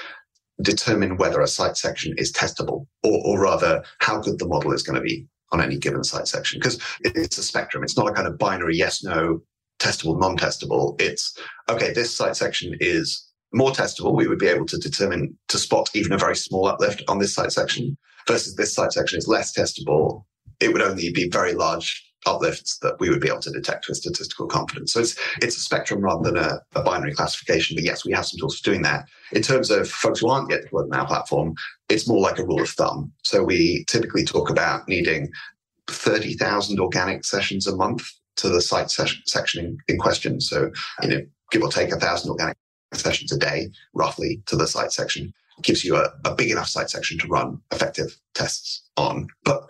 determine 0.63 1.17
whether 1.17 1.41
a 1.41 1.47
site 1.47 1.77
section 1.77 2.15
is 2.19 2.33
testable 2.33 2.87
or, 3.03 3.21
or 3.25 3.41
rather 3.41 3.83
how 4.01 4.21
good 4.21 4.39
the 4.39 4.47
model 4.47 4.73
is 4.73 4.83
going 4.83 4.97
to 4.97 5.03
be 5.03 5.27
on 5.53 5.61
any 5.61 5.77
given 5.77 6.05
site 6.05 6.29
section 6.29 6.59
because 6.59 6.81
it's 7.01 7.39
a 7.39 7.43
spectrum. 7.43 7.83
It's 7.83 7.97
not 7.97 8.09
a 8.09 8.13
kind 8.13 8.29
of 8.29 8.39
binary 8.39 8.77
yes, 8.77 9.03
no, 9.03 9.41
testable, 9.79 10.19
non 10.19 10.37
testable. 10.37 11.01
It's 11.01 11.37
okay, 11.69 11.93
this 11.93 12.15
site 12.15 12.37
section 12.37 12.77
is 12.81 13.27
more 13.53 13.71
testable. 13.71 14.15
We 14.15 14.29
would 14.29 14.39
be 14.39 14.47
able 14.47 14.67
to 14.67 14.79
determine 14.79 15.37
to 15.49 15.59
spot 15.59 15.91
even 15.95 16.13
a 16.13 16.19
very 16.19 16.37
small 16.37 16.67
uplift 16.67 17.03
on 17.09 17.19
this 17.19 17.35
site 17.35 17.53
section 17.53 17.97
versus 18.27 18.55
this 18.55 18.75
site 18.75 18.93
section 18.93 19.19
is 19.19 19.27
less 19.27 19.57
testable. 19.57 20.25
It 20.61 20.73
would 20.73 20.83
only 20.83 21.11
be 21.13 21.29
very 21.29 21.55
large 21.55 22.10
uplifts 22.27 22.79
that 22.79 22.99
we 23.01 23.09
would 23.09 23.21
be 23.21 23.29
able 23.29 23.41
to 23.41 23.51
detect 23.51 23.89
with 23.89 23.97
statistical 23.97 24.47
confidence. 24.47 24.93
So 24.93 25.01
it's 25.01 25.19
it's 25.41 25.57
a 25.57 25.61
spectrum 25.61 26.01
rather 26.01 26.31
than 26.31 26.37
a, 26.37 26.61
a, 26.75 26.83
binary 26.83 27.15
classification. 27.15 27.77
But 27.77 27.85
yes, 27.85 28.05
we 28.05 28.13
have 28.13 28.27
some 28.27 28.39
tools 28.39 28.59
for 28.59 28.71
doing 28.71 28.83
that. 28.83 29.07
In 29.33 29.43
terms 29.43 29.71
of 29.71 29.89
folks 29.89 30.21
who 30.21 30.29
aren't 30.29 30.51
yet 30.51 30.63
deployed 30.63 30.93
on 30.93 30.99
our 30.99 31.07
platform, 31.07 31.55
it's 31.89 32.09
more 32.09 32.21
like 32.21 32.39
a 32.39 32.45
rule 32.45 32.61
of 32.61 32.69
thumb. 32.69 33.13
So 33.23 33.43
we 33.43 33.85
typically 33.89 34.25
talk 34.25 34.51
about 34.51 34.89
needing 34.89 35.31
30,000 35.89 36.79
organic 36.79 37.25
sessions 37.25 37.67
a 37.67 37.75
month 37.75 38.07
to 38.37 38.49
the 38.49 38.61
site 38.61 38.91
section 38.91 39.65
in, 39.65 39.79
in 39.89 39.99
question. 39.99 40.41
So, 40.41 40.71
you 41.03 41.09
know, 41.09 41.21
give 41.51 41.63
or 41.63 41.71
take 41.71 41.93
a 41.93 41.99
thousand 41.99 42.31
organic 42.31 42.57
sessions 42.95 43.33
a 43.33 43.39
day, 43.39 43.71
roughly, 43.95 44.43
to 44.47 44.57
the 44.57 44.67
site 44.67 44.93
section 44.93 45.33
gives 45.63 45.85
you 45.85 45.97
a, 45.97 46.11
a 46.25 46.35
big 46.35 46.51
enough 46.51 46.69
site 46.69 46.91
section 46.91 47.19
to 47.19 47.29
run 47.29 47.61
effective 47.71 48.17
tests 48.35 48.83
on. 48.97 49.29
But 49.45 49.69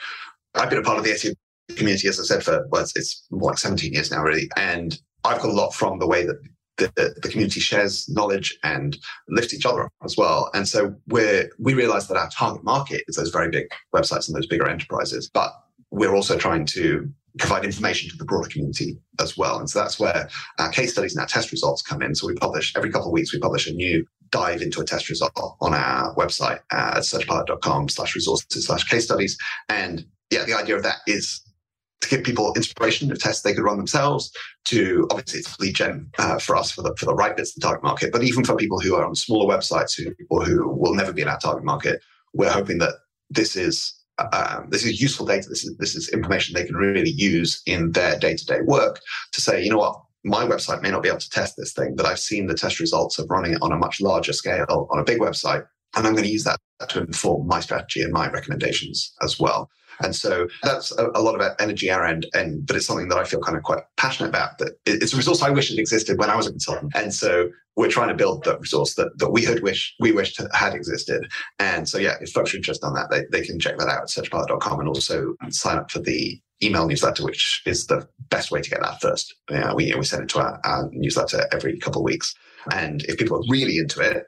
I've 0.55 0.71
been 0.71 0.79
a 0.79 0.83
part 0.83 0.99
of 0.99 1.05
the 1.05 1.11
SEO 1.11 1.35
community, 1.77 2.09
as 2.09 2.21
I 2.21 2.25
said, 2.25 2.43
for 2.43 2.67
well, 2.71 2.83
it's, 2.83 2.97
it's 2.97 3.27
more 3.31 3.51
like 3.51 3.59
17 3.59 3.93
years 3.93 4.11
now, 4.11 4.23
really. 4.23 4.49
And 4.57 4.99
I've 5.25 5.41
got 5.41 5.51
a 5.51 5.53
lot 5.53 5.75
from 5.75 5.99
the 5.99 6.07
way 6.07 6.25
that 6.25 6.37
the, 6.77 7.15
the, 7.23 7.29
community 7.29 7.61
shares 7.61 8.09
knowledge 8.09 8.57
and 8.63 8.97
lifts 9.29 9.53
each 9.53 9.67
other 9.67 9.85
up 9.85 9.93
as 10.03 10.17
well. 10.17 10.51
And 10.55 10.67
so 10.67 10.95
we're, 11.09 11.51
we 11.59 11.75
realize 11.75 12.09
that 12.09 12.17
our 12.17 12.31
target 12.31 12.65
market 12.65 13.03
is 13.07 13.17
those 13.17 13.31
very 13.31 13.51
big 13.51 13.67
websites 13.95 14.29
and 14.29 14.37
those 14.37 14.47
bigger 14.47 14.67
enterprises, 14.67 15.31
but 15.33 15.53
we're 15.91 16.15
also 16.15 16.39
trying 16.39 16.65
to 16.67 17.11
provide 17.39 17.65
information 17.65 18.11
to 18.11 18.17
the 18.17 18.25
broader 18.25 18.49
community 18.49 18.99
as 19.21 19.37
well. 19.37 19.59
And 19.59 19.69
so 19.69 19.79
that's 19.79 20.01
where 20.01 20.29
our 20.59 20.71
case 20.71 20.93
studies 20.93 21.15
and 21.15 21.21
our 21.21 21.27
test 21.27 21.53
results 21.53 21.83
come 21.83 22.03
in. 22.03 22.15
So 22.15 22.27
we 22.27 22.35
publish 22.35 22.75
every 22.77 22.91
couple 22.91 23.09
of 23.09 23.13
weeks, 23.13 23.33
we 23.33 23.41
publish 23.41 23.67
a 23.67 23.73
new 23.73 24.05
dive 24.31 24.63
into 24.63 24.81
a 24.81 24.85
test 24.85 25.09
result 25.09 25.33
on 25.61 25.75
our 25.75 26.15
website 26.15 26.61
at 26.73 26.99
searchpilot.com 26.99 27.89
slash 27.89 28.15
resources 28.15 28.67
slash 28.67 28.85
case 28.85 29.05
studies. 29.05 29.37
And 29.69 30.05
yeah, 30.31 30.45
the 30.45 30.55
idea 30.55 30.77
of 30.77 30.83
that 30.85 30.99
is 31.07 31.41
to 32.01 32.09
give 32.09 32.25
people 32.25 32.53
inspiration 32.55 33.11
of 33.11 33.19
tests 33.19 33.43
they 33.43 33.53
could 33.53 33.65
run 33.65 33.77
themselves. 33.77 34.33
To 34.67 35.07
obviously 35.11 35.41
it's 35.41 35.59
lead 35.59 35.75
gen 35.75 36.11
uh, 36.19 36.39
for 36.39 36.57
us 36.57 36.71
for 36.71 36.83
the 36.83 36.95
for 36.97 37.07
the 37.07 37.15
right 37.15 37.37
bits 37.37 37.51
of 37.51 37.61
the 37.61 37.67
target 37.67 37.83
market, 37.83 38.13
but 38.13 38.23
even 38.23 38.45
for 38.45 38.57
people 38.57 38.81
who 38.81 38.95
are 38.95 39.05
on 39.05 39.15
smaller 39.15 39.55
websites 39.55 39.97
who 39.97 40.13
or 40.31 40.45
who 40.45 40.69
will 40.69 40.95
never 40.95 41.13
be 41.13 41.23
in 41.23 41.29
our 41.29 41.39
target 41.39 41.65
market, 41.65 42.01
we're 42.33 42.51
hoping 42.51 42.79
that 42.79 42.95
this 43.31 43.57
is 43.57 43.95
um, 44.33 44.69
this 44.71 44.85
is 44.85 45.01
useful 45.01 45.27
data. 45.27 45.49
This 45.49 45.65
is 45.65 45.77
this 45.79 45.95
is 45.95 46.09
information 46.11 46.55
they 46.55 46.67
can 46.67 46.77
really 46.77 47.11
use 47.11 47.63
in 47.67 47.93
their 47.93 48.19
day 48.19 48.37
to 48.37 48.45
day 48.45 48.61
work 48.63 49.01
to 49.33 49.41
say, 49.41 49.63
you 49.63 49.71
know 49.71 49.79
what, 49.79 50.01
my 50.25 50.45
website 50.47 50.83
may 50.83 50.91
not 50.91 51.03
be 51.03 51.09
able 51.09 51.19
to 51.19 51.31
test 51.31 51.57
this 51.57 51.73
thing, 51.73 51.95
but 51.97 52.07
I've 52.07 52.19
seen 52.19 52.47
the 52.47 52.55
test 52.55 52.81
results 52.81 53.19
of 53.19 53.31
running 53.31 53.55
it 53.55 53.63
on 53.63 53.73
a 53.73 53.79
much 53.79 54.01
larger 54.01 54.33
scale 54.33 54.89
on 54.91 54.99
a 54.99 55.05
big 55.05 55.21
website, 55.21 55.65
and 55.97 56.07
I'm 56.07 56.13
going 56.13 56.25
to 56.25 56.33
use 56.33 56.45
that 56.45 56.61
to 56.89 57.01
inform 57.01 57.47
my 57.47 57.61
strategy 57.61 58.03
and 58.03 58.13
my 58.13 58.31
recommendations 58.31 59.15
as 59.23 59.41
well. 59.41 59.71
And 60.03 60.15
so 60.15 60.49
that's 60.63 60.93
a, 60.99 61.11
a 61.15 61.23
lot 61.23 61.41
of 61.41 61.57
energy 61.59 61.91
our 61.91 62.05
end, 62.05 62.27
and 62.35 62.67
but 62.67 62.77
it's 62.77 62.87
something 62.87 63.09
that 63.09 63.19
I 63.19 63.25
feel 63.25 63.41
kind 63.41 63.57
of 63.57 63.63
quite 63.63 63.83
passionate 63.97 64.29
about. 64.29 64.59
That 64.59 64.73
it's 64.87 65.13
a 65.13 65.17
resource 65.17 65.43
I 65.43 65.51
wish 65.51 65.69
had 65.71 65.79
existed 65.79 66.19
when 66.19 66.31
I 66.31 66.37
was 66.37 66.47
a 66.47 66.51
consultant, 66.51 66.93
and 66.95 67.13
so 67.13 67.49
we're 67.77 67.89
trying 67.89 68.09
to 68.09 68.15
build 68.15 68.45
that 68.45 68.61
resource 68.61 68.95
that, 68.95 69.11
that 69.19 69.31
we 69.31 69.45
had 69.45 69.63
wish 69.63 69.95
we 70.01 70.13
wished 70.13 70.41
had 70.53 70.75
existed. 70.75 71.31
And 71.59 71.89
so 71.89 71.99
yeah, 71.99 72.17
if 72.21 72.31
folks 72.31 72.53
are 72.53 72.57
interested 72.57 72.87
on 72.87 72.95
that, 72.95 73.11
they, 73.11 73.25
they 73.31 73.45
can 73.45 73.59
check 73.59 73.79
that 73.79 73.89
out 73.89 74.03
at 74.03 74.09
searchpilot.com 74.09 74.81
and 74.81 74.89
also 74.89 75.35
sign 75.51 75.79
up 75.79 75.91
for 75.91 76.01
the 76.01 76.41
email 76.63 76.87
newsletter, 76.87 77.25
which 77.25 77.63
is 77.67 77.87
the 77.87 78.07
best 78.29 78.51
way 78.51 78.61
to 78.61 78.71
get 78.71 78.83
that 78.83 79.01
first. 79.01 79.35
Yeah, 79.51 79.73
we 79.73 79.95
we 79.95 80.05
send 80.05 80.25
it 80.25 80.29
to 80.31 80.41
our, 80.41 80.61
our 80.65 80.89
newsletter 80.93 81.47
every 81.53 81.79
couple 81.79 82.03
of 82.03 82.05
weeks. 82.05 82.35
And 82.73 83.03
if 83.05 83.17
people 83.17 83.39
are 83.39 83.51
really 83.51 83.79
into 83.79 84.01
it, 84.01 84.27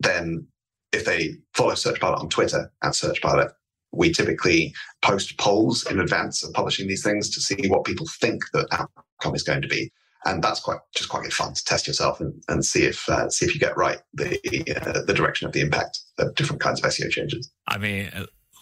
then 0.00 0.46
if 0.92 1.04
they 1.04 1.36
follow 1.54 1.72
SearchPilot 1.72 2.20
on 2.20 2.28
Twitter 2.28 2.70
at 2.82 2.92
SearchPilot, 2.92 3.52
we 3.92 4.12
typically 4.12 4.74
post 5.02 5.38
polls 5.38 5.86
in 5.90 6.00
advance 6.00 6.42
of 6.42 6.52
publishing 6.52 6.88
these 6.88 7.02
things 7.02 7.30
to 7.30 7.40
see 7.40 7.68
what 7.68 7.84
people 7.84 8.06
think 8.20 8.42
the 8.52 8.66
outcome 8.72 9.34
is 9.34 9.42
going 9.42 9.62
to 9.62 9.68
be. 9.68 9.90
And 10.26 10.42
that's 10.42 10.60
quite 10.60 10.80
just 10.94 11.08
quite 11.08 11.22
good 11.22 11.32
fun 11.32 11.54
to 11.54 11.64
test 11.64 11.86
yourself 11.86 12.20
and, 12.20 12.42
and 12.48 12.64
see 12.64 12.84
if 12.84 13.08
uh, 13.08 13.30
see 13.30 13.46
if 13.46 13.54
you 13.54 13.60
get 13.60 13.76
right 13.76 14.00
the 14.12 14.38
uh, 14.76 15.00
the 15.06 15.14
direction 15.14 15.46
of 15.46 15.52
the 15.52 15.60
impact 15.60 16.00
of 16.18 16.34
different 16.34 16.60
kinds 16.60 16.78
of 16.78 16.90
SEO 16.90 17.08
changes. 17.10 17.50
I 17.66 17.78
mean, 17.78 18.10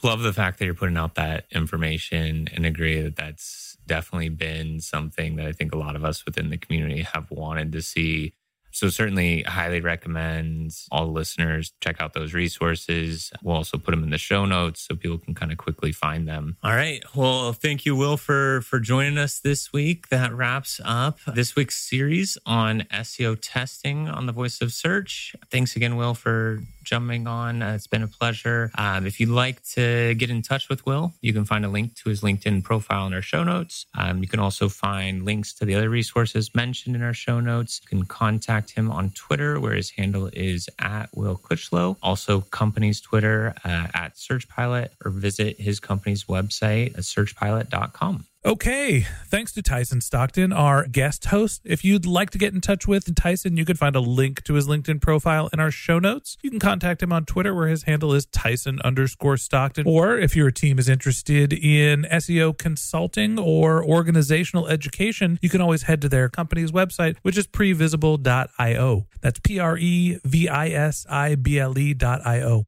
love 0.05 0.23
the 0.23 0.33
fact 0.33 0.59
that 0.59 0.67
you're 0.67 0.75
putting 0.75 0.97
out 0.97 1.17
that 1.17 1.47
information 1.51 2.49
and 2.55 2.65
agree 2.65 3.03
that 3.03 3.17
that's 3.17 3.77
definitely 3.87 4.29
been 4.29 4.81
something 4.81 5.35
that 5.37 5.47
I 5.47 5.53
think 5.53 5.75
a 5.75 5.79
lot 5.79 5.97
of 5.97 6.05
us 6.05 6.25
within 6.25 6.51
the 6.51 6.59
community 6.59 7.03
have 7.03 7.31
wanted 7.31 7.73
to 7.73 7.83
see 7.83 8.35
so 8.71 8.89
certainly 8.89 9.43
highly 9.43 9.81
recommend 9.81 10.75
all 10.91 11.11
listeners 11.13 11.73
check 11.81 12.01
out 12.01 12.13
those 12.15 12.35
resources. 12.35 13.33
We'll 13.43 13.57
also 13.57 13.79
put 13.79 13.93
them 13.93 14.03
in 14.03 14.11
the 14.11 14.19
show 14.19 14.45
notes 14.45 14.83
so 14.83 14.95
people 14.95 15.19
can 15.19 15.35
kind 15.35 15.53
of 15.53 15.59
quickly 15.59 15.93
find 15.93 16.29
them. 16.29 16.57
All 16.63 16.75
right. 16.75 17.03
Well, 17.15 17.53
thank 17.53 17.85
you, 17.85 17.97
Will, 17.97 18.17
for 18.17 18.63
for 18.63 18.81
joining 18.81 19.19
us 19.19 19.41
this 19.41 19.73
week. 19.73 20.09
That 20.09 20.33
wraps 20.35 20.81
up 20.85 21.19
this 21.27 21.57
week's 21.57 21.77
series 21.77 22.39
on 22.47 22.83
SEO 22.93 23.39
testing 23.41 24.09
on 24.09 24.27
the 24.27 24.33
voice 24.33 24.61
of 24.61 24.73
search. 24.73 25.35
Thanks 25.51 25.77
again, 25.77 25.97
Will, 25.97 26.15
for 26.15 26.61
jumping 26.89 27.27
on. 27.27 27.63
Uh, 27.63 27.75
it's 27.75 27.87
been 27.87 28.03
a 28.03 28.09
pleasure. 28.09 28.71
Um, 28.77 29.07
if 29.07 29.21
you'd 29.21 29.29
like 29.29 29.63
to 29.75 30.15
get 30.15 30.31
in 30.31 30.43
touch 30.43 30.69
with 30.69 30.87
Will, 30.87 31.13
you 31.21 31.33
can 31.33 31.45
find 31.45 31.65
a 31.65 31.69
link 31.69 31.95
to 31.97 32.09
his 32.09 32.23
LinkedIn 32.23 32.65
profile 32.65 33.07
in 33.07 33.13
our 33.13 33.23
show 33.23 33.45
notes. 33.45 33.87
Um, 33.97 34.23
you 34.23 34.29
can 34.29 34.41
also 34.41 34.69
find 34.69 35.25
links 35.25 35.53
to 35.55 35.65
the 35.65 35.75
other 35.75 35.91
resources 35.91 36.55
mentioned 36.55 36.97
in 36.97 37.03
our 37.03 37.13
show 37.13 37.41
notes. 37.41 37.81
You 37.83 37.89
can 37.89 38.07
contact 38.07 38.68
him 38.71 38.91
on 38.91 39.11
Twitter, 39.11 39.61
where 39.61 39.75
his 39.75 39.91
handle 39.91 40.31
is 40.33 40.69
at 40.79 41.09
Will 41.15 41.37
Critchlow. 41.37 41.97
Also, 42.03 42.41
company's 42.41 43.01
Twitter 43.01 43.55
uh, 43.65 43.89
at 43.95 44.15
SearchPilot, 44.17 44.89
or 45.05 45.11
visit 45.11 45.61
his 45.61 45.81
company's 45.81 46.25
website 46.25 46.95
at 46.95 47.05
searchpilot.com. 47.05 48.27
Okay. 48.45 49.05
Thanks 49.27 49.53
to 49.53 49.63
Tyson 49.63 50.01
Stockton, 50.01 50.53
our 50.53 50.87
guest 50.87 51.27
host. 51.27 51.61
If 51.65 51.85
you'd 51.85 52.07
like 52.07 52.31
to 52.31 52.39
get 52.39 52.55
in 52.55 52.61
touch 52.61 52.87
with 52.87 53.13
Tyson, 53.17 53.57
you 53.57 53.65
can 53.65 53.77
find 53.77 53.97
a 53.97 54.01
link 54.01 54.45
to 54.45 54.55
his 54.55 54.69
LinkedIn 54.69 55.01
profile 55.01 55.51
in 55.53 55.59
our 55.59 55.73
show 55.73 55.99
notes. 55.99 56.37
You 56.41 56.51
can 56.51 56.61
contact 56.61 57.03
him 57.03 57.13
on 57.13 57.25
Twitter, 57.25 57.53
where 57.53 57.67
his 57.67 57.83
handle 57.83 58.15
is 58.15 58.27
Tyson 58.27 58.81
underscore 58.85 59.39
Stockton. 59.39 59.89
Or 59.89 60.17
if 60.17 60.37
your 60.37 60.53
team 60.53 60.79
is 60.79 60.89
interested 60.89 61.53
in 61.53 62.05
SEO 62.05 62.57
consulting 62.57 63.41
or 63.41 63.85
organizational 63.85 64.69
education, 64.69 65.41
you 65.43 65.49
can 65.49 65.61
always 65.61 65.83
head 65.83 66.01
to 66.03 66.09
their 66.09 66.29
company's 66.29 66.71
website, 66.71 67.17
which 67.23 67.37
is 67.37 67.49
previsible.io. 67.49 69.07
That's 69.21 69.41
P 69.41 69.59
R 69.59 69.77
E 69.77 70.19
V 70.25 70.49
I 70.49 70.69
S 70.69 71.05
I 71.11 71.35
B 71.35 71.59
L 71.59 71.77
E.io. 71.77 72.68